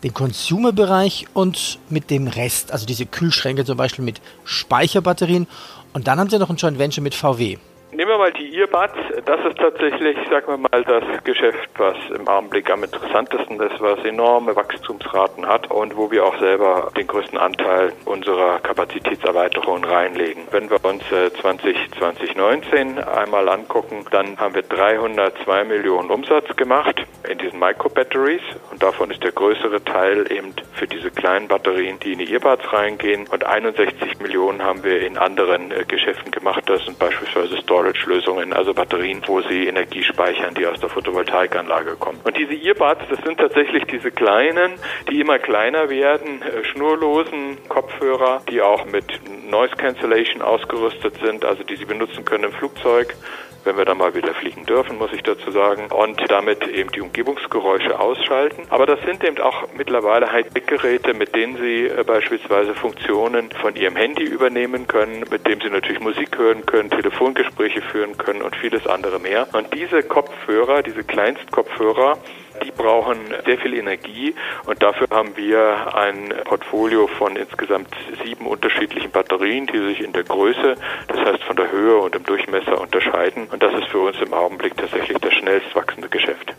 den 0.04 0.14
Consumer-Bereich 0.14 1.28
und 1.34 1.80
mit 1.90 2.10
dem 2.10 2.28
Rest, 2.28 2.72
also 2.72 2.86
diese 2.86 3.06
Kühlschränke 3.06 3.66
zum 3.66 3.78
Beispiel 3.78 4.06
mit 4.06 4.22
Speicherbatterien. 4.46 5.48
Und 5.94 6.08
dann 6.08 6.20
haben 6.20 6.30
sie 6.30 6.40
noch 6.40 6.50
ein 6.50 6.56
Joint 6.56 6.80
Venture 6.80 7.04
mit 7.04 7.16
VW. 7.16 7.58
Nehmen 7.92 8.12
wir 8.12 8.18
mal 8.20 8.32
die 8.32 8.56
Earbuds. 8.56 8.94
Das 9.26 9.44
ist 9.46 9.58
tatsächlich, 9.58 10.16
sagen 10.30 10.46
wir 10.48 10.58
mal, 10.58 10.84
das 10.84 11.24
Geschäft, 11.24 11.70
was 11.78 11.98
im 12.14 12.28
Augenblick 12.28 12.70
am 12.70 12.84
interessantesten 12.84 13.60
ist, 13.60 13.82
was 13.82 13.98
enorme 14.06 14.56
Wachstumsraten 14.56 15.48
hat 15.48 15.72
und 15.72 15.98
wo 15.98 16.12
wir 16.12 16.24
auch 16.24 16.38
selber 16.40 16.92
den 16.96 17.08
größten 17.08 17.40
Anteil 17.40 17.92
unserer 18.06 18.60
Kapazitätserweiterung 18.60 19.84
reinlegen. 19.84 20.44
Wenn 20.52 20.70
wir 20.70 20.84
uns 20.86 21.04
2019 21.10 22.98
äh, 22.98 23.02
einmal 23.02 23.50
angucken, 23.50 24.06
dann 24.12 24.38
haben 24.38 24.54
wir 24.54 24.62
302 24.62 25.64
Millionen 25.64 26.12
Umsatz 26.12 26.56
gemacht 26.56 27.08
in 27.30 27.38
diesen 27.38 27.60
Micro-Batteries 27.60 28.42
und 28.72 28.82
davon 28.82 29.12
ist 29.12 29.24
der 29.24 29.32
größere 29.32 29.84
Teil 29.84 30.32
eben 30.32 30.54
für 30.74 30.88
diese 30.88 31.12
kleinen 31.12 31.48
Batterien, 31.48 32.00
die 32.00 32.14
in 32.14 32.20
die 32.20 32.32
Earbuds 32.34 32.74
reingehen 32.74 33.28
und 33.28 33.44
61 33.46 34.20
Millionen 34.20 34.64
haben 34.64 34.84
wir 34.84 35.02
in 35.02 35.18
anderen 35.18 35.72
äh, 35.72 35.86
Geschäften 35.88 36.32
gemacht. 36.32 36.64
Das 36.68 36.84
sind 36.86 36.98
beispielsweise 37.00 37.58
Storage 37.58 38.00
Storage-Lösungen, 38.00 38.54
also 38.54 38.74
Batterien, 38.74 39.22
wo 39.26 39.42
sie 39.42 39.68
Energie 39.68 40.04
speichern, 40.04 40.54
die 40.56 40.66
aus 40.66 40.80
der 40.80 40.90
Photovoltaikanlage 40.90 41.96
kommen. 41.96 42.20
Und 42.24 42.38
diese 42.38 42.54
Earbuds, 42.54 43.02
das 43.10 43.20
sind 43.22 43.38
tatsächlich 43.38 43.84
diese 43.86 44.12
kleinen, 44.12 44.74
die 45.10 45.20
immer 45.22 45.40
kleiner 45.40 45.90
werden, 45.90 46.42
äh, 46.42 46.64
schnurlosen 46.64 47.58
Kopfhörer, 47.68 48.42
die 48.50 48.62
auch 48.62 48.86
mit 48.86 49.06
Noise 49.50 49.76
Cancellation 49.76 50.42
ausgerüstet 50.42 51.16
sind, 51.24 51.46
also 51.46 51.64
die 51.64 51.76
Sie 51.76 51.86
benutzen 51.86 52.26
können 52.26 52.46
im 52.46 52.52
Flugzeug 52.52 53.16
wenn 53.64 53.78
wir 53.78 53.86
dann 53.86 53.98
mal 53.98 54.16
wieder 54.16 54.34
fliegen 54.34 54.66
dürfen, 54.66 54.98
muss 54.98 55.12
ich 55.14 55.24
dazu 55.24 55.52
sagen, 55.52 55.88
und 55.92 56.20
damit 56.30 56.68
eben 56.68 56.92
die 56.92 57.02
Umgebungsgeräusche 57.02 58.00
ausschalten. 58.00 58.64
Aber 58.70 58.86
das 58.86 59.00
sind 59.02 59.24
eben 59.24 59.40
auch 59.40 59.68
mittlerweile 59.78 60.32
Hightech-Geräte, 60.32 61.14
mit 61.14 61.36
denen 61.36 61.58
Sie 61.58 61.86
äh, 61.86 62.04
beispielsweise 62.04 62.74
Funktionen 62.74 63.52
von 63.52 63.76
Ihrem 63.76 63.96
Handy 63.96 64.24
übernehmen 64.24 64.88
können, 64.88 65.26
mit 65.30 65.46
dem 65.48 65.60
Sie 65.62 65.70
natürlich 65.70 66.00
Musik 66.00 66.38
hören 66.38 66.66
können, 66.66 66.90
Telefongespräche 66.90 67.82
führen 67.82 68.18
können 68.18 68.42
und 68.42 68.56
vieles 68.56 68.88
andere 68.88 69.20
mehr. 69.20 69.48
Und 69.54 69.74
diese 69.74 70.04
Kopfhörer, 70.04 70.82
diese 70.82 71.04
Kleinstkopfhörer, 71.04 72.18
die 72.64 72.72
brauchen 72.72 73.18
sehr 73.46 73.58
viel 73.58 73.74
Energie 73.74 74.36
und 74.66 74.82
dafür 74.82 75.08
haben 75.12 75.36
wir 75.36 75.96
ein 75.96 76.34
Portfolio 76.46 77.08
von 77.08 77.36
insgesamt 77.36 77.90
sieben 78.24 78.46
unterschiedlichen 78.46 79.12
Batterien, 79.12 79.68
die 79.68 79.80
sich 79.80 80.02
in 80.02 80.14
der 80.14 80.24
Größe, 80.24 80.76
das 81.08 81.18
heißt 81.18 81.44
von 81.44 81.56
der 81.56 81.72
Höhe 81.72 81.98
und 81.98 82.16
im 82.16 82.24
Durchmesser 82.24 82.80
unterscheiden. 82.80 83.48
Und 83.52 83.62
das 83.62 83.74
ist 83.74 83.88
für 83.90 84.00
uns 84.00 84.18
im 84.22 84.34
Augenblick 84.34 84.76
tatsächlich 84.78 85.18
das 85.20 85.34
schnellst 85.34 85.76
wachsende 85.76 86.10
Geschäft. 86.10 86.54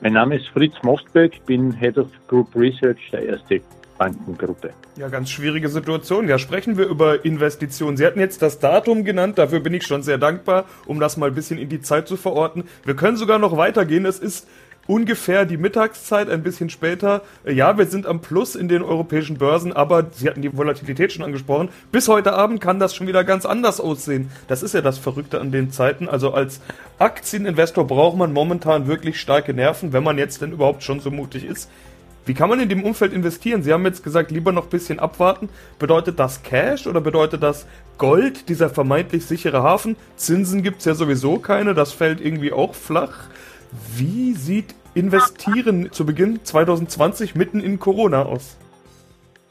Mein 0.00 0.12
Name 0.12 0.36
ist 0.36 0.48
Fritz 0.48 0.74
Mostberg, 0.82 1.32
bin 1.46 1.72
Head 1.72 1.98
of 1.98 2.08
Group 2.28 2.54
Research 2.54 3.10
der 3.12 3.22
Erste. 3.22 3.62
Bankengruppe. 3.96 4.70
Ja, 4.96 5.08
ganz 5.08 5.30
schwierige 5.30 5.68
Situation. 5.68 6.28
Ja, 6.28 6.38
sprechen 6.38 6.76
wir 6.76 6.86
über 6.86 7.24
Investitionen. 7.24 7.96
Sie 7.96 8.06
hatten 8.06 8.20
jetzt 8.20 8.42
das 8.42 8.58
Datum 8.58 9.04
genannt, 9.04 9.38
dafür 9.38 9.60
bin 9.60 9.74
ich 9.74 9.86
schon 9.86 10.02
sehr 10.02 10.18
dankbar, 10.18 10.66
um 10.86 11.00
das 11.00 11.16
mal 11.16 11.30
ein 11.30 11.34
bisschen 11.34 11.58
in 11.58 11.68
die 11.68 11.80
Zeit 11.80 12.08
zu 12.08 12.16
verorten. 12.16 12.64
Wir 12.84 12.94
können 12.94 13.16
sogar 13.16 13.38
noch 13.38 13.56
weitergehen. 13.56 14.06
Es 14.06 14.18
ist 14.18 14.48
ungefähr 14.86 15.44
die 15.44 15.56
Mittagszeit, 15.56 16.28
ein 16.30 16.42
bisschen 16.42 16.70
später. 16.70 17.22
Ja, 17.44 17.78
wir 17.78 17.86
sind 17.86 18.06
am 18.06 18.20
Plus 18.20 18.54
in 18.54 18.68
den 18.68 18.82
europäischen 18.82 19.38
Börsen, 19.38 19.72
aber 19.72 20.06
Sie 20.12 20.28
hatten 20.28 20.42
die 20.42 20.56
Volatilität 20.56 21.12
schon 21.12 21.24
angesprochen. 21.24 21.68
Bis 21.92 22.08
heute 22.08 22.32
Abend 22.32 22.60
kann 22.60 22.78
das 22.78 22.94
schon 22.94 23.06
wieder 23.06 23.24
ganz 23.24 23.46
anders 23.46 23.80
aussehen. 23.80 24.30
Das 24.48 24.62
ist 24.62 24.74
ja 24.74 24.80
das 24.80 24.98
Verrückte 24.98 25.40
an 25.40 25.52
den 25.52 25.70
Zeiten. 25.70 26.08
Also 26.08 26.32
als 26.32 26.60
Aktieninvestor 26.98 27.86
braucht 27.86 28.16
man 28.16 28.32
momentan 28.32 28.86
wirklich 28.86 29.20
starke 29.20 29.54
Nerven, 29.54 29.92
wenn 29.92 30.04
man 30.04 30.18
jetzt 30.18 30.42
denn 30.42 30.52
überhaupt 30.52 30.82
schon 30.82 31.00
so 31.00 31.10
mutig 31.10 31.44
ist. 31.44 31.68
Wie 32.26 32.34
kann 32.34 32.48
man 32.48 32.58
in 32.58 32.68
dem 32.68 32.82
Umfeld 32.82 33.12
investieren? 33.12 33.62
Sie 33.62 33.72
haben 33.72 33.84
jetzt 33.84 34.02
gesagt, 34.02 34.32
lieber 34.32 34.50
noch 34.50 34.64
ein 34.64 34.70
bisschen 34.70 34.98
abwarten. 34.98 35.48
Bedeutet 35.78 36.18
das 36.18 36.42
Cash 36.42 36.88
oder 36.88 37.00
bedeutet 37.00 37.40
das 37.40 37.66
Gold, 37.98 38.48
dieser 38.48 38.68
vermeintlich 38.68 39.24
sichere 39.26 39.62
Hafen? 39.62 39.94
Zinsen 40.16 40.64
gibt 40.64 40.80
es 40.80 40.86
ja 40.86 40.94
sowieso 40.94 41.38
keine, 41.38 41.72
das 41.72 41.92
fällt 41.92 42.20
irgendwie 42.20 42.52
auch 42.52 42.74
flach. 42.74 43.28
Wie 43.96 44.32
sieht 44.32 44.74
Investieren 44.94 45.92
zu 45.92 46.06
Beginn 46.06 46.44
2020 46.44 47.34
mitten 47.34 47.60
in 47.60 47.78
Corona 47.78 48.24
aus? 48.24 48.56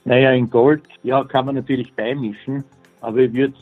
Naja, 0.04 0.32
in 0.32 0.50
Gold, 0.50 0.84
ja, 1.04 1.24
kann 1.24 1.46
man 1.46 1.56
natürlich 1.56 1.94
beimischen, 1.94 2.64
aber 3.02 3.20
ich 3.20 3.34
würde 3.34 3.54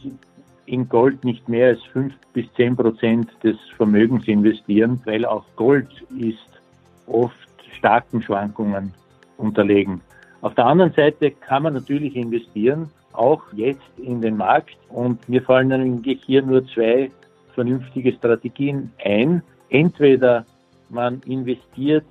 in 0.66 0.88
Gold 0.88 1.24
nicht 1.24 1.48
mehr 1.50 1.70
als 1.70 1.84
5 1.94 2.14
bis 2.34 2.46
10 2.56 2.76
Prozent 2.76 3.30
des 3.44 3.58
Vermögens 3.78 4.28
investieren, 4.28 5.02
weil 5.06 5.26
auch 5.26 5.46
Gold 5.56 5.90
ist 6.18 6.62
oft 7.08 7.36
starken 7.78 8.22
Schwankungen 8.22 8.94
unterlegen. 9.38 10.02
Auf 10.42 10.56
der 10.56 10.66
anderen 10.66 10.94
Seite 10.94 11.32
kann 11.32 11.64
man 11.64 11.74
natürlich 11.74 12.16
investieren, 12.16 12.90
auch 13.14 13.42
jetzt 13.54 13.82
in 13.98 14.22
den 14.22 14.38
Markt. 14.38 14.78
Und 14.90 15.28
mir 15.30 15.42
fallen 15.42 15.72
eigentlich 15.72 16.22
hier 16.26 16.42
nur 16.42 16.66
zwei 16.68 17.12
vernünftige 17.54 18.14
Strategien 18.14 18.92
ein 19.04 19.42
entweder 19.74 20.46
man 20.89 21.22
investiert 21.25 22.06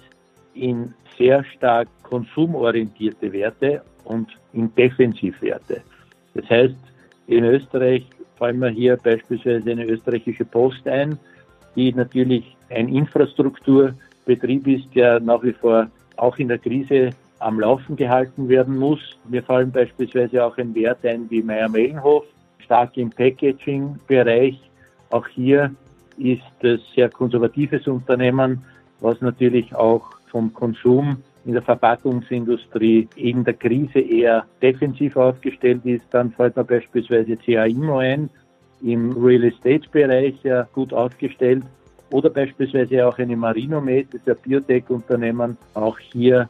in 0.54 0.92
sehr 1.16 1.42
stark 1.45 1.88
konsumorientierte 2.02 3.33
Werte 3.33 3.83
und 4.04 4.28
in 4.52 4.75
Defensivwerte. 4.75 5.81
Das 6.35 6.49
heißt, 6.50 6.75
in 7.28 7.45
Österreich 7.45 8.04
fallen 8.37 8.59
wir 8.59 8.69
hier 8.69 8.97
beispielsweise 8.97 9.71
eine 9.71 9.87
österreichische 9.87 10.45
Post 10.45 10.87
ein, 10.88 11.19
die 11.76 11.92
natürlich 11.92 12.57
ein 12.69 12.88
Infrastrukturbetrieb 12.88 14.66
ist, 14.66 14.95
der 14.95 15.21
nach 15.21 15.42
wie 15.42 15.52
vor 15.52 15.87
auch 16.16 16.37
in 16.38 16.49
der 16.49 16.59
Krise 16.59 17.11
am 17.38 17.61
Laufen 17.61 17.97
gehalten 17.97 18.49
werden 18.49 18.76
muss. 18.76 19.00
Mir 19.28 19.42
fallen 19.42 19.71
beispielsweise 19.71 20.45
auch 20.45 20.57
ein 20.59 20.75
Wert 20.75 21.04
ein 21.04 21.31
wie 21.31 21.42
Meier-Mellenhof, 21.42 22.25
stark 22.59 22.97
im 22.97 23.11
Packaging-Bereich. 23.11 24.59
Auch 25.11 25.26
hier 25.28 25.75
ist 26.19 26.42
es 26.61 26.81
sehr 26.95 27.09
konservatives 27.09 27.87
Unternehmen, 27.87 28.62
was 29.00 29.21
natürlich 29.21 29.75
auch 29.75 30.04
vom 30.31 30.52
Konsum 30.52 31.19
in 31.45 31.52
der 31.52 31.62
Verpackungsindustrie 31.62 33.09
in 33.16 33.45
der 33.45 33.54
Krise 33.54 33.99
eher 33.99 34.45
defensiv 34.61 35.16
aufgestellt 35.16 35.85
ist. 35.85 36.04
Dann 36.11 36.31
fällt 36.31 36.57
mir 36.57 36.64
beispielsweise 36.64 37.37
CAIMO 37.37 37.99
ein, 37.99 38.31
im 38.83 39.12
Real 39.12 39.45
Estate 39.45 39.88
Bereich 39.90 40.42
ja 40.42 40.69
gut 40.73 40.92
aufgestellt. 40.92 41.64
Oder 42.11 42.31
beispielsweise 42.31 43.07
auch 43.07 43.19
eine 43.19 43.37
Marinomed, 43.37 44.09
das 44.12 44.21
ist 44.21 44.28
ein 44.28 44.37
Biotech-Unternehmen. 44.42 45.57
Auch 45.75 45.99
hier 45.99 46.49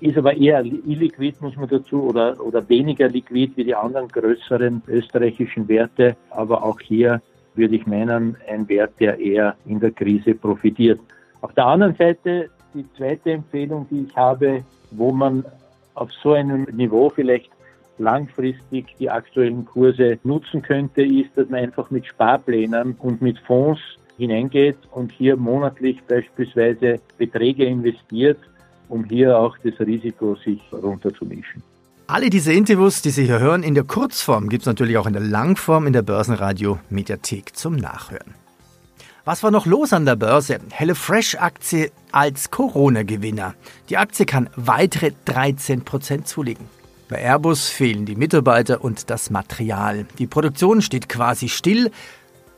ist 0.00 0.16
aber 0.16 0.36
eher 0.36 0.64
illiquid, 0.64 1.40
muss 1.42 1.56
man 1.56 1.68
dazu, 1.68 2.04
oder, 2.04 2.40
oder 2.40 2.66
weniger 2.68 3.08
liquid 3.08 3.52
wie 3.56 3.64
die 3.64 3.74
anderen 3.74 4.08
größeren 4.08 4.82
österreichischen 4.86 5.68
Werte. 5.68 6.16
Aber 6.30 6.62
auch 6.62 6.80
hier 6.80 7.20
würde 7.60 7.76
ich 7.76 7.86
meinen, 7.86 8.36
ein 8.48 8.68
Wert, 8.68 8.94
der 8.98 9.18
eher 9.20 9.54
in 9.66 9.78
der 9.78 9.92
Krise 9.92 10.34
profitiert. 10.34 10.98
Auf 11.42 11.52
der 11.52 11.66
anderen 11.66 11.94
Seite 11.94 12.50
die 12.74 12.86
zweite 12.96 13.32
Empfehlung, 13.32 13.86
die 13.90 14.06
ich 14.08 14.16
habe, 14.16 14.64
wo 14.90 15.12
man 15.12 15.44
auf 15.94 16.10
so 16.22 16.32
einem 16.32 16.64
Niveau 16.72 17.10
vielleicht 17.10 17.50
langfristig 17.98 18.96
die 18.98 19.10
aktuellen 19.10 19.64
Kurse 19.66 20.18
nutzen 20.24 20.62
könnte, 20.62 21.02
ist, 21.02 21.36
dass 21.36 21.48
man 21.48 21.60
einfach 21.60 21.90
mit 21.90 22.06
Sparplänen 22.06 22.96
und 22.98 23.20
mit 23.20 23.38
Fonds 23.40 23.80
hineingeht 24.16 24.78
und 24.92 25.12
hier 25.12 25.36
monatlich 25.36 26.02
beispielsweise 26.04 27.00
Beträge 27.18 27.64
investiert, 27.66 28.38
um 28.88 29.04
hier 29.04 29.38
auch 29.38 29.56
das 29.58 29.78
Risiko 29.80 30.34
sich 30.34 30.60
runterzumischen. 30.72 31.62
Alle 32.12 32.28
diese 32.28 32.52
Interviews, 32.52 33.02
die 33.02 33.10
Sie 33.10 33.26
hier 33.26 33.38
hören, 33.38 33.62
in 33.62 33.76
der 33.76 33.84
Kurzform 33.84 34.48
gibt 34.48 34.62
es 34.62 34.66
natürlich 34.66 34.98
auch 34.98 35.06
in 35.06 35.12
der 35.12 35.22
Langform 35.22 35.86
in 35.86 35.92
der 35.92 36.02
Börsenradio 36.02 36.80
Mediathek 36.88 37.54
zum 37.54 37.76
Nachhören. 37.76 38.34
Was 39.24 39.44
war 39.44 39.52
noch 39.52 39.64
los 39.64 39.92
an 39.92 40.06
der 40.06 40.16
Börse? 40.16 40.58
HelloFresh-Aktie 40.72 41.92
als 42.10 42.50
Corona-Gewinner. 42.50 43.54
Die 43.90 43.96
Aktie 43.96 44.26
kann 44.26 44.50
weitere 44.56 45.12
13 45.26 45.84
Prozent 45.84 46.26
zulegen. 46.26 46.66
Bei 47.08 47.18
Airbus 47.18 47.68
fehlen 47.68 48.06
die 48.06 48.16
Mitarbeiter 48.16 48.82
und 48.82 49.08
das 49.08 49.30
Material. 49.30 50.04
Die 50.18 50.26
Produktion 50.26 50.82
steht 50.82 51.08
quasi 51.08 51.48
still. 51.48 51.92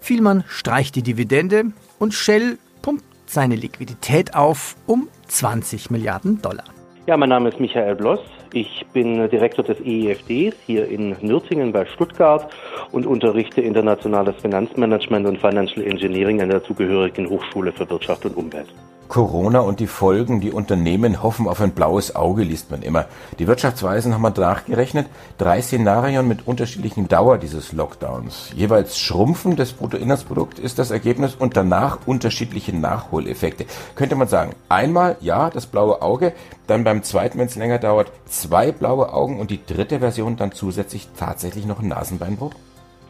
Vielmann 0.01 0.45
streicht 0.49 0.97
die 0.97 1.03
Dividende 1.03 1.65
und 1.99 2.15
Shell 2.15 2.57
pumpt 2.81 3.05
seine 3.27 3.57
Liquidität 3.57 4.35
auf 4.35 4.77
um 4.87 5.09
20 5.29 5.91
Milliarden 5.91 6.41
Dollar. 6.41 6.65
Ja, 7.07 7.19
mein 7.19 7.29
Name 7.29 7.51
ist 7.51 7.61
Michael 7.61 7.97
Bloss. 7.97 8.21
Ich 8.55 8.85
bin 8.93 9.31
Direktor 9.31 9.65
des 9.65 9.81
EEFDs 9.81 10.55
hier 10.67 10.87
in 10.87 11.17
Nürtingen 11.23 11.73
bei 11.73 11.87
Stuttgart 11.87 12.53
und 12.91 13.07
unterrichte 13.07 13.63
internationales 13.63 14.37
Finanzmanagement 14.43 15.27
und 15.27 15.39
Financial 15.39 15.83
Engineering 15.87 16.43
an 16.43 16.51
der 16.51 16.63
zugehörigen 16.63 17.31
Hochschule 17.31 17.73
für 17.73 17.89
Wirtschaft 17.89 18.27
und 18.27 18.37
Umwelt. 18.37 18.69
Corona 19.13 19.61
und 19.61 19.79
die 19.79 19.89
Folgen, 19.89 20.41
die 20.41 20.53
Unternehmen 20.53 21.23
hoffen 21.23 21.47
auf 21.47 21.61
ein 21.61 21.73
blaues 21.73 22.17
Auge, 22.17 22.45
liest 22.45 22.71
man 22.71 22.81
immer. 22.81 23.05
Die 23.39 23.47
Wirtschaftsweisen 23.47 24.15
haben 24.15 24.23
mal 24.23 24.31
nachgerechnet, 24.31 25.07
drei 25.37 25.61
Szenarien 25.61 26.27
mit 26.27 26.47
unterschiedlichen 26.47 27.09
Dauer 27.09 27.37
dieses 27.37 27.75
Lockdowns. 27.75 28.53
Jeweils 28.57 28.99
Schrumpfen 28.99 29.55
des 29.55 29.75
Bruttoinlandsprodukts 29.75 30.59
ist 30.59 30.79
das 30.79 30.91
Ergebnis 30.91 31.35
und 31.35 31.59
danach 31.59 31.99
unterschiedliche 32.07 32.75
Nachholeffekte. 32.75 33.67
Könnte 33.97 34.15
man 34.15 34.29
sagen, 34.29 34.55
einmal 34.71 35.19
ja, 35.21 35.51
das 35.51 35.67
blaue 35.67 36.01
Auge, 36.01 36.33
dann 36.67 36.83
beim 36.83 37.03
zweiten, 37.03 37.39
wenn 37.39 37.49
es 37.49 37.57
länger 37.57 37.81
dauert, 37.81 38.11
zwei 38.25 38.73
blaue 38.73 39.13
Augen 39.13 39.41
und 39.41 39.51
die 39.51 39.61
dritte 39.63 39.99
Version 39.99 40.39
dann 40.39 40.53
zusätzlich 40.53 41.07
tatsächlich 41.19 41.67
noch 41.67 41.81
ein 41.81 41.89
Nasenbeinbruch? 41.89 42.55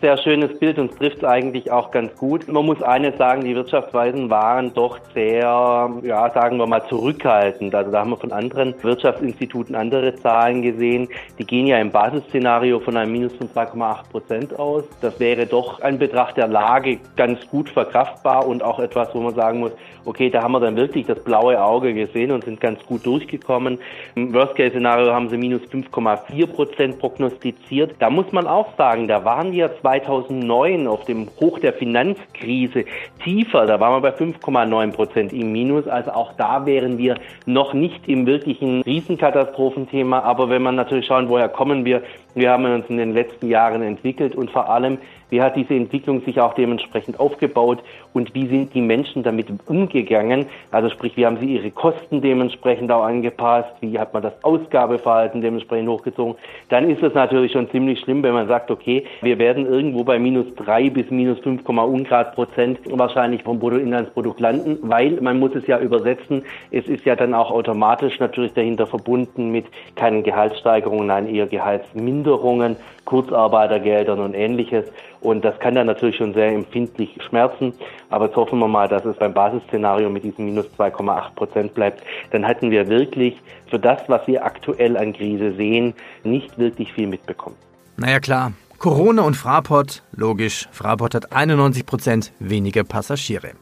Sehr 0.02 0.18
schönes 0.18 0.58
Bild 0.58 0.80
und 0.80 0.98
trifft 0.98 1.24
eigentlich 1.24 1.70
auch 1.70 1.92
ganz 1.92 2.14
gut. 2.16 2.48
Man 2.48 2.66
muss 2.66 2.82
eines 2.82 3.16
sagen, 3.16 3.44
die 3.44 3.54
Wirtschaftsweisen 3.54 4.28
waren 4.28 4.74
doch 4.74 4.98
sehr, 5.14 5.90
ja, 6.02 6.30
sagen 6.30 6.58
wir 6.58 6.66
mal, 6.66 6.84
zurückhaltend. 6.88 7.72
Also 7.72 7.92
da 7.92 8.00
haben 8.00 8.10
wir 8.10 8.16
von 8.16 8.32
anderen 8.32 8.74
Wirtschaftsinstituten 8.82 9.76
andere 9.76 10.16
Zahlen 10.16 10.60
gesehen. 10.60 11.08
Die 11.38 11.44
gehen 11.44 11.68
ja 11.68 11.78
im 11.78 11.92
Basisszenario 11.92 12.80
von 12.80 12.96
einem 12.96 13.12
Minus 13.12 13.34
von 13.36 13.48
2,8 13.48 14.10
Prozent 14.10 14.58
aus. 14.58 14.82
Das 15.00 15.20
wäre 15.20 15.46
doch 15.46 15.80
ein 15.80 15.98
Betracht 15.98 16.36
der 16.36 16.48
Lage 16.48 16.98
ganz 17.16 17.46
gut 17.48 17.70
verkraftbar 17.70 18.46
und 18.46 18.62
auch 18.64 18.80
etwas, 18.80 19.14
wo 19.14 19.20
man 19.20 19.34
sagen 19.34 19.60
muss, 19.60 19.72
okay, 20.04 20.30
da 20.30 20.42
haben 20.42 20.52
wir 20.52 20.60
dann 20.60 20.76
wirklich 20.76 21.06
das 21.06 21.22
blaue 21.22 21.62
Auge 21.62 21.94
gesehen 21.94 22.32
und 22.32 22.44
sind 22.44 22.60
ganz 22.60 22.84
gut 22.86 23.06
durchgekommen. 23.06 23.78
Im 24.14 24.34
Worst-Case-Szenario 24.34 25.12
haben 25.12 25.28
sie 25.28 25.36
minus 25.36 25.62
5,4 25.62 26.46
Prozent 26.46 26.98
prognostiziert. 26.98 27.94
Da 28.00 28.10
muss 28.10 28.32
man 28.32 28.48
auch 28.48 28.76
sagen, 28.76 29.06
da 29.08 29.24
waren 29.24 29.52
wir 29.52 29.70
zwei 29.80 29.91
2009 29.92 30.86
auf 30.86 31.04
dem 31.04 31.28
Hoch 31.40 31.58
der 31.58 31.74
Finanzkrise 31.74 32.84
tiefer. 33.22 33.66
Da 33.66 33.78
waren 33.78 34.02
wir 34.02 34.10
bei 34.10 34.16
5,9 34.16 34.92
Prozent 34.92 35.32
im 35.32 35.52
Minus. 35.52 35.86
Also 35.86 36.12
auch 36.12 36.32
da 36.38 36.64
wären 36.64 36.96
wir 36.96 37.16
noch 37.44 37.74
nicht 37.74 38.08
im 38.08 38.26
wirklichen 38.26 38.82
Riesenkatastrophenthema. 38.82 40.20
Aber 40.20 40.48
wenn 40.48 40.62
man 40.62 40.76
natürlich 40.76 41.06
schauen, 41.06 41.28
woher 41.28 41.48
kommen 41.48 41.84
wir, 41.84 42.02
wir 42.34 42.50
haben 42.50 42.64
uns 42.64 42.86
in 42.88 42.96
den 42.96 43.12
letzten 43.12 43.48
Jahren 43.48 43.82
entwickelt 43.82 44.34
und 44.34 44.50
vor 44.50 44.68
allem, 44.68 44.98
wie 45.30 45.40
hat 45.40 45.56
diese 45.56 45.74
Entwicklung 45.74 46.20
sich 46.22 46.40
auch 46.40 46.54
dementsprechend 46.54 47.18
aufgebaut 47.18 47.78
und 48.12 48.34
wie 48.34 48.46
sind 48.48 48.74
die 48.74 48.82
Menschen 48.82 49.22
damit 49.22 49.46
umgegangen? 49.66 50.46
Also 50.70 50.90
sprich, 50.90 51.16
wie 51.16 51.24
haben 51.24 51.38
sie 51.38 51.54
ihre 51.54 51.70
Kosten 51.70 52.20
dementsprechend 52.20 52.92
auch 52.92 53.04
angepasst? 53.04 53.70
Wie 53.80 53.98
hat 53.98 54.12
man 54.12 54.22
das 54.22 54.34
Ausgabeverhalten 54.44 55.40
dementsprechend 55.40 55.88
hochgezogen? 55.88 56.34
Dann 56.68 56.90
ist 56.90 57.02
es 57.02 57.14
natürlich 57.14 57.52
schon 57.52 57.70
ziemlich 57.70 58.00
schlimm, 58.00 58.22
wenn 58.22 58.34
man 58.34 58.46
sagt, 58.46 58.70
okay, 58.70 59.06
wir 59.22 59.38
werden 59.38 59.64
irgendwo 59.64 60.04
bei 60.04 60.18
minus 60.18 60.54
drei 60.54 60.90
bis 60.90 61.10
minus 61.10 61.38
5, 61.40 61.66
Ungrad 61.66 62.34
Prozent 62.34 62.78
wahrscheinlich 62.90 63.42
vom 63.42 63.58
Bruttoinlandsprodukt 63.58 64.38
landen, 64.38 64.78
weil 64.82 65.12
man 65.22 65.38
muss 65.38 65.54
es 65.54 65.66
ja 65.66 65.78
übersetzen. 65.78 66.42
Es 66.70 66.86
ist 66.86 67.06
ja 67.06 67.16
dann 67.16 67.32
auch 67.32 67.50
automatisch 67.50 68.20
natürlich 68.20 68.52
dahinter 68.52 68.86
verbunden 68.86 69.50
mit 69.50 69.64
keinen 69.96 70.22
Gehaltssteigerungen, 70.22 71.06
nein, 71.06 71.26
eher 71.26 71.46
Gehaltsminderungen 71.46 72.21
Minderungen, 72.22 72.76
Kurzarbeitergeldern 73.04 74.20
und 74.20 74.34
ähnliches. 74.34 74.84
Und 75.20 75.44
das 75.44 75.58
kann 75.58 75.74
dann 75.74 75.88
natürlich 75.88 76.16
schon 76.16 76.34
sehr 76.34 76.52
empfindlich 76.52 77.18
schmerzen. 77.28 77.74
Aber 78.10 78.26
jetzt 78.26 78.36
hoffen 78.36 78.60
wir 78.60 78.68
mal, 78.68 78.88
dass 78.88 79.04
es 79.04 79.16
beim 79.16 79.34
Basisszenario 79.34 80.08
mit 80.08 80.22
diesen 80.22 80.44
minus 80.44 80.66
2,8 80.78 81.34
Prozent 81.34 81.74
bleibt. 81.74 82.02
Dann 82.30 82.44
hätten 82.44 82.70
wir 82.70 82.88
wirklich 82.88 83.36
für 83.68 83.78
das, 83.78 84.00
was 84.06 84.26
wir 84.28 84.44
aktuell 84.44 84.96
an 84.96 85.12
Krise 85.12 85.54
sehen, 85.56 85.94
nicht 86.22 86.56
wirklich 86.58 86.92
viel 86.92 87.08
mitbekommen. 87.08 87.56
Naja 87.96 88.20
klar, 88.20 88.52
Corona 88.78 89.22
und 89.22 89.36
Fraport, 89.36 90.02
logisch, 90.12 90.68
Fraport 90.70 91.14
hat 91.14 91.32
91 91.32 91.86
Prozent 91.86 92.32
weniger 92.38 92.84
Passagiere. 92.84 93.52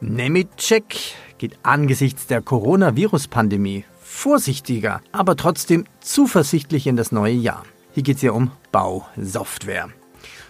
Nemetschek 0.00 0.94
geht 1.38 1.58
angesichts 1.62 2.26
der 2.26 2.42
Coronavirus-Pandemie 2.42 3.84
vorsichtiger, 4.00 5.00
aber 5.12 5.36
trotzdem 5.36 5.84
zuversichtlich 6.00 6.86
in 6.86 6.96
das 6.96 7.12
neue 7.12 7.34
Jahr. 7.34 7.64
Hier 7.98 8.04
geht 8.04 8.18
es 8.18 8.22
ja 8.22 8.30
um 8.30 8.52
Bausoftware. 8.70 9.88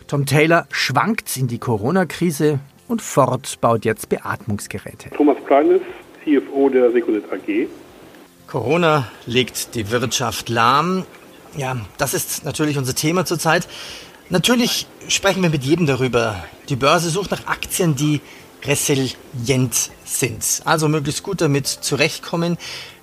Tom 0.07 0.27
Taylor 0.27 0.67
schwankt 0.71 1.35
in 1.39 1.49
die 1.49 1.57
Corona-Krise 1.57 2.61
und 2.89 3.01
Ford 3.01 3.59
baut 3.63 3.87
jetzt 3.87 4.11
Beatmungsgeräte. 4.11 5.09
Thomas 5.17 5.39
Kleines, 5.47 5.81
CFO 6.23 6.69
der 6.69 6.93
Secunet 6.93 7.25
AG. 7.33 7.69
Corona 8.49 9.11
legt 9.25 9.75
die 9.77 9.91
Wirtschaft 9.91 10.51
lahm. 10.51 11.07
Ja, 11.57 11.79
das 11.97 12.13
ist 12.13 12.45
natürlich 12.45 12.77
unser 12.77 12.95
Thema 12.95 13.25
zurzeit. 13.25 13.67
Natürlich 14.29 14.87
sprechen 15.09 15.43
wir 15.43 15.49
mit 15.49 15.65
jedem 15.65 15.87
darüber. 15.87 16.45
Die 16.69 16.77
Börse 16.77 17.09
sucht 17.09 17.31
nach 17.31 17.47
Aktien, 17.47 17.97
die 17.97 18.21
resilient 18.63 19.91
sind, 20.05 20.63
also 20.65 20.89
möglichst 20.89 21.23
gut 21.23 21.41
damit 21.41 21.67
zurechtkommen. 21.67 22.59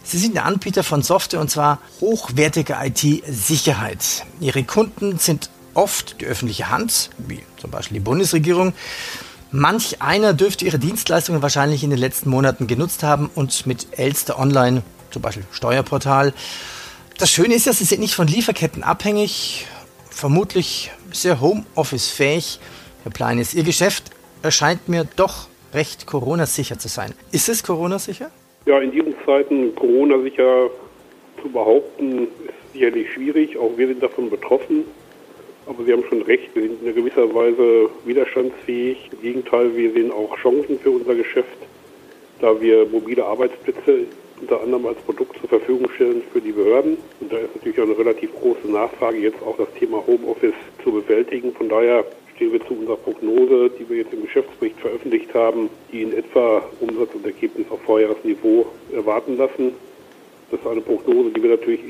Sie 0.08 0.20
sind 0.20 0.36
der 0.36 0.46
Anbieter 0.46 0.84
von 0.84 1.02
Software 1.02 1.42
und 1.42 1.50
zwar 1.50 1.80
hochwertige 2.00 2.78
IT-Sicherheit. 2.80 4.24
Ihre 4.40 4.64
Kunden 4.64 5.18
sind 5.18 5.50
oft 5.74 6.22
die 6.22 6.26
öffentliche 6.26 6.70
Hand, 6.70 7.10
wie 7.18 7.42
zum 7.60 7.72
Beispiel 7.72 7.96
die 7.96 8.04
Bundesregierung. 8.04 8.74
Manch 9.50 10.04
einer 10.04 10.34
dürfte 10.34 10.64
ihre 10.64 10.78
Dienstleistungen 10.78 11.42
wahrscheinlich 11.42 11.84
in 11.84 11.90
den 11.90 11.98
letzten 11.98 12.30
Monaten 12.30 12.68
genutzt 12.68 13.02
haben 13.02 13.32
und 13.34 13.66
mit 13.66 13.88
Elster 13.98 14.38
Online, 14.38 14.84
zum 15.10 15.24
Beispiel 15.24 15.46
Steuerportal. 15.52 16.34
Das 17.18 17.32
Schöne 17.32 17.56
ist 17.56 17.66
ja, 17.66 17.74
sie 17.74 17.86
sind 17.86 18.00
nicht 18.00 18.14
von 18.14 18.28
Lieferketten 18.28 18.84
abhängig, 18.84 19.66
vermutlich 20.12 20.92
sehr 21.12 21.42
Homeoffice-fähig. 21.42 22.60
Herr 23.04 23.12
Pleines, 23.12 23.56
Ihr 23.56 23.64
Geschäft 23.64 24.12
erscheint 24.44 24.88
mir 24.88 25.08
doch 25.16 25.48
recht 25.74 26.06
Corona-sicher 26.06 26.78
zu 26.78 26.90
sein. 26.90 27.16
Ist 27.32 27.50
es 27.50 27.64
Corona-sicher? 27.64 28.30
Ja, 28.66 28.80
in 28.80 28.90
diesen 28.90 29.14
Zeiten 29.26 29.76
Corona-sicher 29.76 30.72
zu 31.40 31.50
behaupten, 31.50 32.24
ist 32.24 32.74
sicherlich 32.74 33.12
schwierig. 33.14 33.58
Auch 33.58 33.78
wir 33.78 33.88
sind 33.88 34.02
davon 34.02 34.32
betroffen. 34.32 34.86
Aber 35.68 35.84
Sie 35.84 35.94
haben 35.94 36.04
schon 36.10 36.24
recht, 36.24 36.50
wir 36.56 36.64
sind 36.64 36.84
in 36.84 36.96
gewisser 36.96 37.32
Weise 37.34 37.90
widerstandsfähig. 38.06 39.10
Im 39.14 39.22
Gegenteil, 39.22 39.76
wir 39.76 39.92
sehen 39.94 40.12
auch 40.12 40.36
Chancen 40.38 40.80
für 40.80 40.90
unser 40.92 41.14
Geschäft, 41.14 41.58
da 42.42 42.60
wir 42.60 42.88
mobile 42.88 43.24
Arbeitsplätze 43.24 44.06
unter 44.42 44.62
anderem 44.62 44.88
als 44.88 44.98
Produkt 45.00 45.38
zur 45.40 45.50
Verfügung 45.50 45.88
stellen 45.96 46.24
für 46.34 46.42
die 46.42 46.52
Behörden. 46.52 46.98
Und 47.22 47.32
da 47.32 47.38
ist 47.38 47.56
natürlich 47.56 47.80
auch 47.80 47.84
eine 47.84 47.98
relativ 47.98 48.34
große 48.36 48.68
Nachfrage, 48.68 49.18
jetzt 49.18 49.42
auch 49.44 49.58
das 49.58 49.72
Thema 49.80 50.04
Homeoffice 50.08 50.54
zu 50.84 50.92
bewältigen. 50.92 51.54
Von 51.54 51.70
daher 51.70 52.04
stehen 52.36 52.52
wir 52.52 52.66
zu 52.66 52.74
unserer 52.74 52.98
Prognose, 52.98 53.70
die 53.80 53.90
wir 53.90 53.98
jetzt 53.98 54.14
im 54.14 54.24
Geschäftsbericht 54.24 54.80
veröffentlicht 54.80 55.34
haben, 55.34 55.70
die 55.92 56.02
in 56.02 56.14
etwa 56.14 56.64
Umsatz 56.82 57.14
und 57.14 57.26
Ergebnis 57.26 57.66
auf 57.70 57.82
Vorjahresniveau 57.84 58.66
erwarten 58.94 59.38
lassen. 59.38 59.74
Das 60.52 60.60
ist 60.60 60.68
eine 60.68 60.82
Prognose, 60.82 61.32
die 61.32 61.42
wir 61.42 61.52
natürlich 61.52 61.82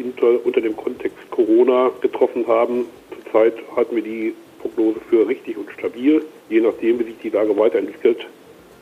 unter 0.44 0.62
dem 0.62 0.78
Kontext 0.78 1.18
Corona 1.32 1.92
getroffen 2.02 2.48
haben. 2.48 2.86
Zurzeit 3.24 3.56
halten 3.76 3.96
wir 3.96 4.04
die 4.04 4.34
Prognose 4.62 5.00
für 5.10 5.28
richtig 5.28 5.58
und 5.58 5.70
stabil. 5.72 6.24
Je 6.50 6.62
nachdem, 6.62 7.00
wie 7.00 7.04
sich 7.04 7.18
die 7.24 7.30
Lage 7.30 7.58
weiterentwickelt, 7.58 8.26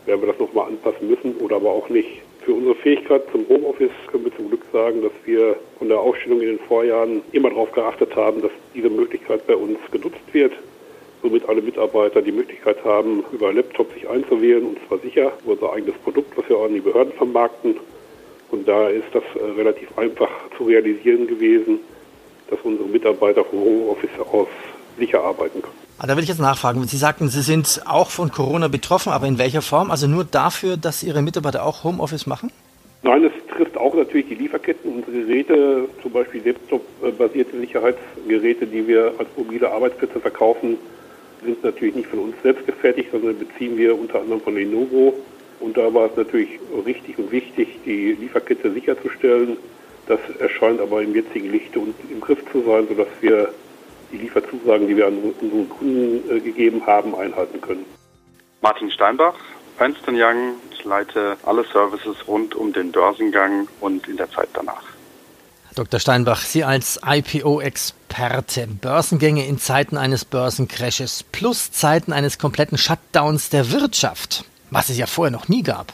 werden 0.05 0.21
wir 0.21 0.27
das 0.27 0.39
nochmal 0.39 0.67
anpassen 0.67 1.09
müssen 1.09 1.35
oder 1.37 1.55
aber 1.55 1.71
auch 1.71 1.89
nicht. 1.89 2.21
Für 2.41 2.53
unsere 2.53 2.75
Fähigkeit 2.75 3.23
zum 3.31 3.47
Homeoffice 3.47 3.91
können 4.11 4.25
wir 4.25 4.35
zum 4.35 4.49
Glück 4.49 4.63
sagen, 4.73 5.01
dass 5.01 5.13
wir 5.23 5.55
von 5.79 5.87
der 5.87 5.99
Aufstellung 5.99 6.41
in 6.41 6.47
den 6.47 6.59
Vorjahren 6.59 7.21
immer 7.31 7.49
darauf 7.49 7.71
geachtet 7.71 8.13
haben, 8.17 8.41
dass 8.41 8.51
diese 8.75 8.89
Möglichkeit 8.89 9.47
bei 9.47 9.55
uns 9.55 9.79
genutzt 9.91 10.19
wird 10.33 10.51
somit 11.23 11.47
alle 11.49 11.61
Mitarbeiter 11.61 12.21
die 12.21 12.31
Möglichkeit 12.31 12.83
haben, 12.83 13.23
über 13.31 13.51
Laptop 13.51 13.91
sich 13.93 14.07
einzuwählen 14.07 14.65
und 14.65 14.77
zwar 14.87 14.99
sicher 14.99 15.31
unser 15.45 15.73
eigenes 15.73 15.95
Produkt, 16.03 16.37
was 16.37 16.47
wir 16.47 16.57
auch 16.57 16.65
an 16.65 16.73
die 16.73 16.81
Behörden 16.81 17.13
vermarkten. 17.13 17.77
Und 18.51 18.67
da 18.67 18.89
ist 18.89 19.07
das 19.13 19.23
äh, 19.35 19.51
relativ 19.57 19.97
einfach 19.97 20.29
zu 20.55 20.65
realisieren 20.65 21.25
gewesen, 21.25 21.79
dass 22.49 22.59
unsere 22.63 22.87
Mitarbeiter 22.87 23.43
vom 23.43 23.59
Homeoffice 23.59 24.19
aus 24.31 24.47
sicher 24.99 25.23
arbeiten 25.23 25.61
können. 25.61 25.73
Ah, 25.97 26.05
da 26.05 26.15
will 26.15 26.23
ich 26.23 26.29
jetzt 26.29 26.41
nachfragen. 26.41 26.83
Sie 26.85 26.97
sagten, 26.97 27.29
Sie 27.29 27.41
sind 27.41 27.81
auch 27.85 28.09
von 28.09 28.31
Corona 28.31 28.67
betroffen, 28.67 29.11
aber 29.11 29.25
in 29.25 29.37
welcher 29.37 29.61
Form? 29.61 29.89
Also 29.89 30.07
nur 30.07 30.25
dafür, 30.25 30.77
dass 30.77 31.01
Ihre 31.01 31.21
Mitarbeiter 31.21 31.65
auch 31.65 31.83
Homeoffice 31.83 32.27
machen? 32.27 32.51
Nein, 33.03 33.23
es 33.25 33.55
trifft 33.55 33.77
auch 33.77 33.93
natürlich 33.95 34.27
die 34.27 34.35
Lieferketten. 34.35 34.95
Unsere 34.95 35.25
Geräte, 35.25 35.87
zum 36.01 36.11
Beispiel 36.11 36.41
Laptop-basierte 36.45 37.59
Sicherheitsgeräte, 37.59 38.67
die 38.67 38.87
wir 38.87 39.13
als 39.17 39.29
mobile 39.35 39.71
Arbeitsplätze 39.71 40.19
verkaufen, 40.19 40.77
sind 41.43 41.63
natürlich 41.63 41.95
nicht 41.95 42.09
von 42.09 42.19
uns 42.19 42.35
selbst 42.41 42.65
gefertigt, 42.65 43.09
sondern 43.11 43.37
beziehen 43.37 43.77
wir 43.77 43.97
unter 43.97 44.21
anderem 44.21 44.41
von 44.41 44.55
Lenovo. 44.55 45.13
Und 45.59 45.77
da 45.77 45.93
war 45.93 46.09
es 46.09 46.17
natürlich 46.17 46.59
richtig 46.85 47.17
und 47.17 47.31
wichtig, 47.31 47.79
die 47.85 48.13
Lieferkette 48.13 48.71
sicherzustellen. 48.71 49.57
Das 50.07 50.19
erscheint 50.39 50.81
aber 50.81 51.01
im 51.01 51.15
jetzigen 51.15 51.51
Lichte 51.51 51.79
und 51.79 51.95
im 52.09 52.19
Griff 52.19 52.39
zu 52.51 52.61
sein, 52.63 52.87
sodass 52.87 53.07
wir 53.21 53.49
die 54.11 54.17
Lieferzusagen, 54.17 54.87
die 54.87 54.97
wir 54.97 55.07
an 55.07 55.17
unseren 55.39 55.69
Kunden 55.69 56.29
äh, 56.29 56.39
gegeben 56.39 56.85
haben, 56.85 57.15
einhalten 57.15 57.61
können. 57.61 57.85
Martin 58.61 58.91
Steinbach, 58.91 59.35
Ernst 59.79 60.07
Young. 60.07 60.55
Ich 60.71 60.83
leite 60.83 61.37
alle 61.45 61.63
Services 61.65 62.27
rund 62.27 62.55
um 62.55 62.73
den 62.73 62.91
Börsengang 62.91 63.67
und 63.79 64.07
in 64.07 64.17
der 64.17 64.29
Zeit 64.29 64.49
danach. 64.53 64.92
Dr. 65.75 65.99
Steinbach, 65.99 66.41
Sie 66.41 66.63
als 66.63 66.99
IPO-Experte, 67.03 68.67
Börsengänge 68.67 69.45
in 69.47 69.57
Zeiten 69.57 69.97
eines 69.97 70.23
Börsencrashes 70.23 71.23
plus 71.31 71.71
Zeiten 71.71 72.13
eines 72.13 72.37
kompletten 72.37 72.77
Shutdowns 72.77 73.49
der 73.49 73.71
Wirtschaft, 73.71 74.45
was 74.69 74.89
es 74.89 74.97
ja 74.97 75.07
vorher 75.07 75.31
noch 75.31 75.47
nie 75.47 75.63
gab. 75.63 75.93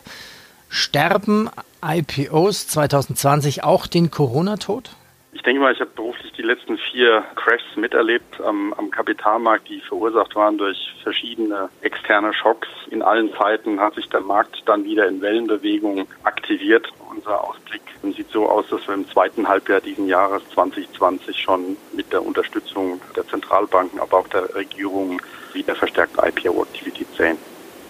Sterben 0.67 1.49
IPOs 1.81 2.67
2020 2.67 3.63
auch 3.63 3.87
den 3.87 4.11
Corona-Tod? 4.11 4.91
Ich 5.31 5.43
denke 5.43 5.61
mal, 5.61 5.71
ich 5.71 5.79
habe 5.79 5.91
beruflich 5.91 6.31
die 6.33 6.41
letzten 6.41 6.77
vier 6.77 7.23
Crashs 7.35 7.75
miterlebt 7.75 8.41
am, 8.41 8.73
am, 8.73 8.89
Kapitalmarkt, 8.89 9.69
die 9.69 9.79
verursacht 9.81 10.35
waren 10.35 10.57
durch 10.57 10.77
verschiedene 11.03 11.69
externe 11.81 12.33
Schocks. 12.33 12.67
In 12.89 13.03
allen 13.03 13.31
Zeiten 13.33 13.79
hat 13.79 13.93
sich 13.93 14.09
der 14.09 14.21
Markt 14.21 14.63
dann 14.65 14.83
wieder 14.85 15.07
in 15.07 15.21
Wellenbewegungen 15.21 16.07
aktiviert. 16.23 16.87
Unser 17.15 17.43
Ausblick 17.43 17.81
sieht 18.01 18.31
so 18.31 18.49
aus, 18.49 18.65
dass 18.69 18.87
wir 18.87 18.95
im 18.95 19.07
zweiten 19.07 19.47
Halbjahr 19.47 19.81
diesen 19.81 20.07
Jahres 20.07 20.41
2020 20.53 21.37
schon 21.37 21.77
mit 21.93 22.11
der 22.11 22.25
Unterstützung 22.25 22.99
der 23.15 23.27
Zentralbanken, 23.27 23.99
aber 23.99 24.17
auch 24.17 24.27
der 24.29 24.53
Regierung 24.55 25.21
wieder 25.53 25.75
verstärkte 25.75 26.21
IPO-Aktivität 26.27 27.07
sehen. 27.15 27.37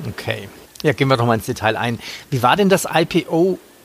Okay. 0.08 0.50
Ja, 0.82 0.94
gehen 0.94 1.08
wir 1.08 1.18
doch 1.18 1.26
mal 1.26 1.36
ins 1.36 1.46
Detail 1.46 1.78
ein. 1.78 2.00
Wie 2.30 2.42
war 2.44 2.56
denn 2.56 2.70
das 2.70 2.86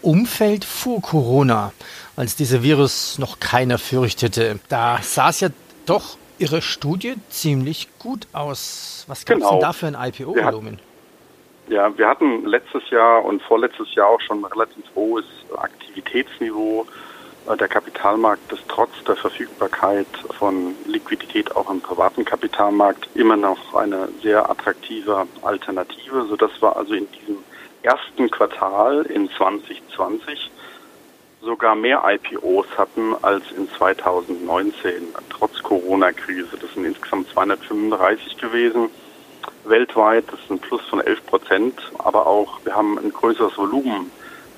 IPO-Umfeld 0.04 0.64
vor 0.64 1.00
Corona? 1.00 1.72
als 2.16 2.36
dieser 2.36 2.62
Virus 2.62 3.18
noch 3.18 3.40
keiner 3.40 3.76
fürchtete. 3.76 4.60
Da 4.68 4.98
sah 5.02 5.30
es 5.30 5.40
ja 5.40 5.48
doch 5.84 6.16
Ihre 6.38 6.62
Studie 6.62 7.14
ziemlich 7.28 7.88
gut 7.98 8.28
aus. 8.32 9.04
Was 9.08 9.24
gab 9.24 9.38
es 9.38 9.42
genau. 9.42 9.52
denn 9.52 9.60
da 9.60 9.72
für 9.72 9.86
ein 9.88 9.96
IPO-Volumen? 9.96 10.78
Ja, 11.68 11.96
wir 11.98 12.08
hatten 12.08 12.44
letztes 12.46 12.88
Jahr 12.90 13.24
und 13.24 13.42
vorletztes 13.42 13.92
Jahr 13.96 14.08
auch 14.08 14.20
schon 14.20 14.40
ein 14.40 14.44
relativ 14.44 14.84
hohes 14.94 15.24
Aktivitätsniveau. 15.56 16.86
Äh, 17.48 17.56
der 17.56 17.66
Kapitalmarkt 17.66 18.52
ist 18.52 18.62
trotz 18.68 18.92
der 19.08 19.16
Verfügbarkeit 19.16 20.06
von 20.38 20.74
Liquidität 20.86 21.56
auch 21.56 21.68
im 21.68 21.80
privaten 21.80 22.24
Kapitalmarkt 22.24 23.08
immer 23.14 23.36
noch 23.36 23.74
eine 23.74 24.08
sehr 24.22 24.48
attraktive 24.48 25.26
Alternative, 25.42 26.26
sodass 26.28 26.52
wir 26.60 26.76
also 26.76 26.94
in 26.94 27.08
diesem 27.10 27.38
ersten 27.84 28.30
Quartal 28.30 29.02
in 29.02 29.30
2020 29.30 30.50
sogar 31.40 31.74
mehr 31.74 32.02
IPOs 32.06 32.66
hatten 32.78 33.14
als 33.22 33.44
in 33.52 33.68
2019, 33.68 35.14
trotz 35.28 35.62
Corona-Krise. 35.62 36.56
Das 36.60 36.72
sind 36.72 36.86
insgesamt 36.86 37.28
235 37.30 38.38
gewesen 38.38 38.88
weltweit. 39.64 40.24
Das 40.30 40.40
ist 40.40 40.50
ein 40.50 40.58
Plus 40.58 40.80
von 40.88 41.00
11 41.00 41.26
Prozent. 41.26 41.92
Aber 41.98 42.26
auch 42.26 42.60
wir 42.64 42.74
haben 42.74 42.98
ein 42.98 43.12
größeres 43.12 43.56
Volumen 43.58 44.10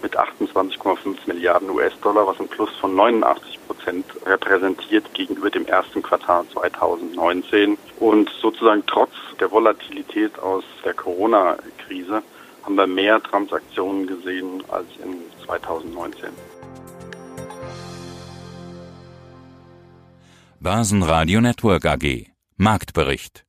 mit 0.02 0.16
28,5 0.16 1.16
Milliarden 1.26 1.70
US-Dollar, 1.70 2.26
was 2.26 2.38
ein 2.38 2.48
Plus 2.48 2.70
von 2.76 2.94
89 2.94 3.58
Prozent 3.66 4.04
repräsentiert 4.24 5.12
gegenüber 5.14 5.50
dem 5.50 5.66
ersten 5.66 6.02
Quartal 6.02 6.44
2019. 6.52 7.76
Und 7.98 8.30
sozusagen 8.40 8.84
trotz 8.86 9.12
der 9.40 9.50
Volatilität 9.50 10.38
aus 10.38 10.64
der 10.84 10.94
Corona-Krise 10.94 12.22
haben 12.66 12.74
wir 12.74 12.86
mehr 12.88 13.22
Transaktionen 13.22 14.08
gesehen 14.08 14.62
als 14.68 14.88
in 15.02 15.22
2019. 15.46 16.30
Börsenradio 20.58 21.40
Network 21.40 21.86
AG. 21.86 22.26
Marktbericht 22.56 23.45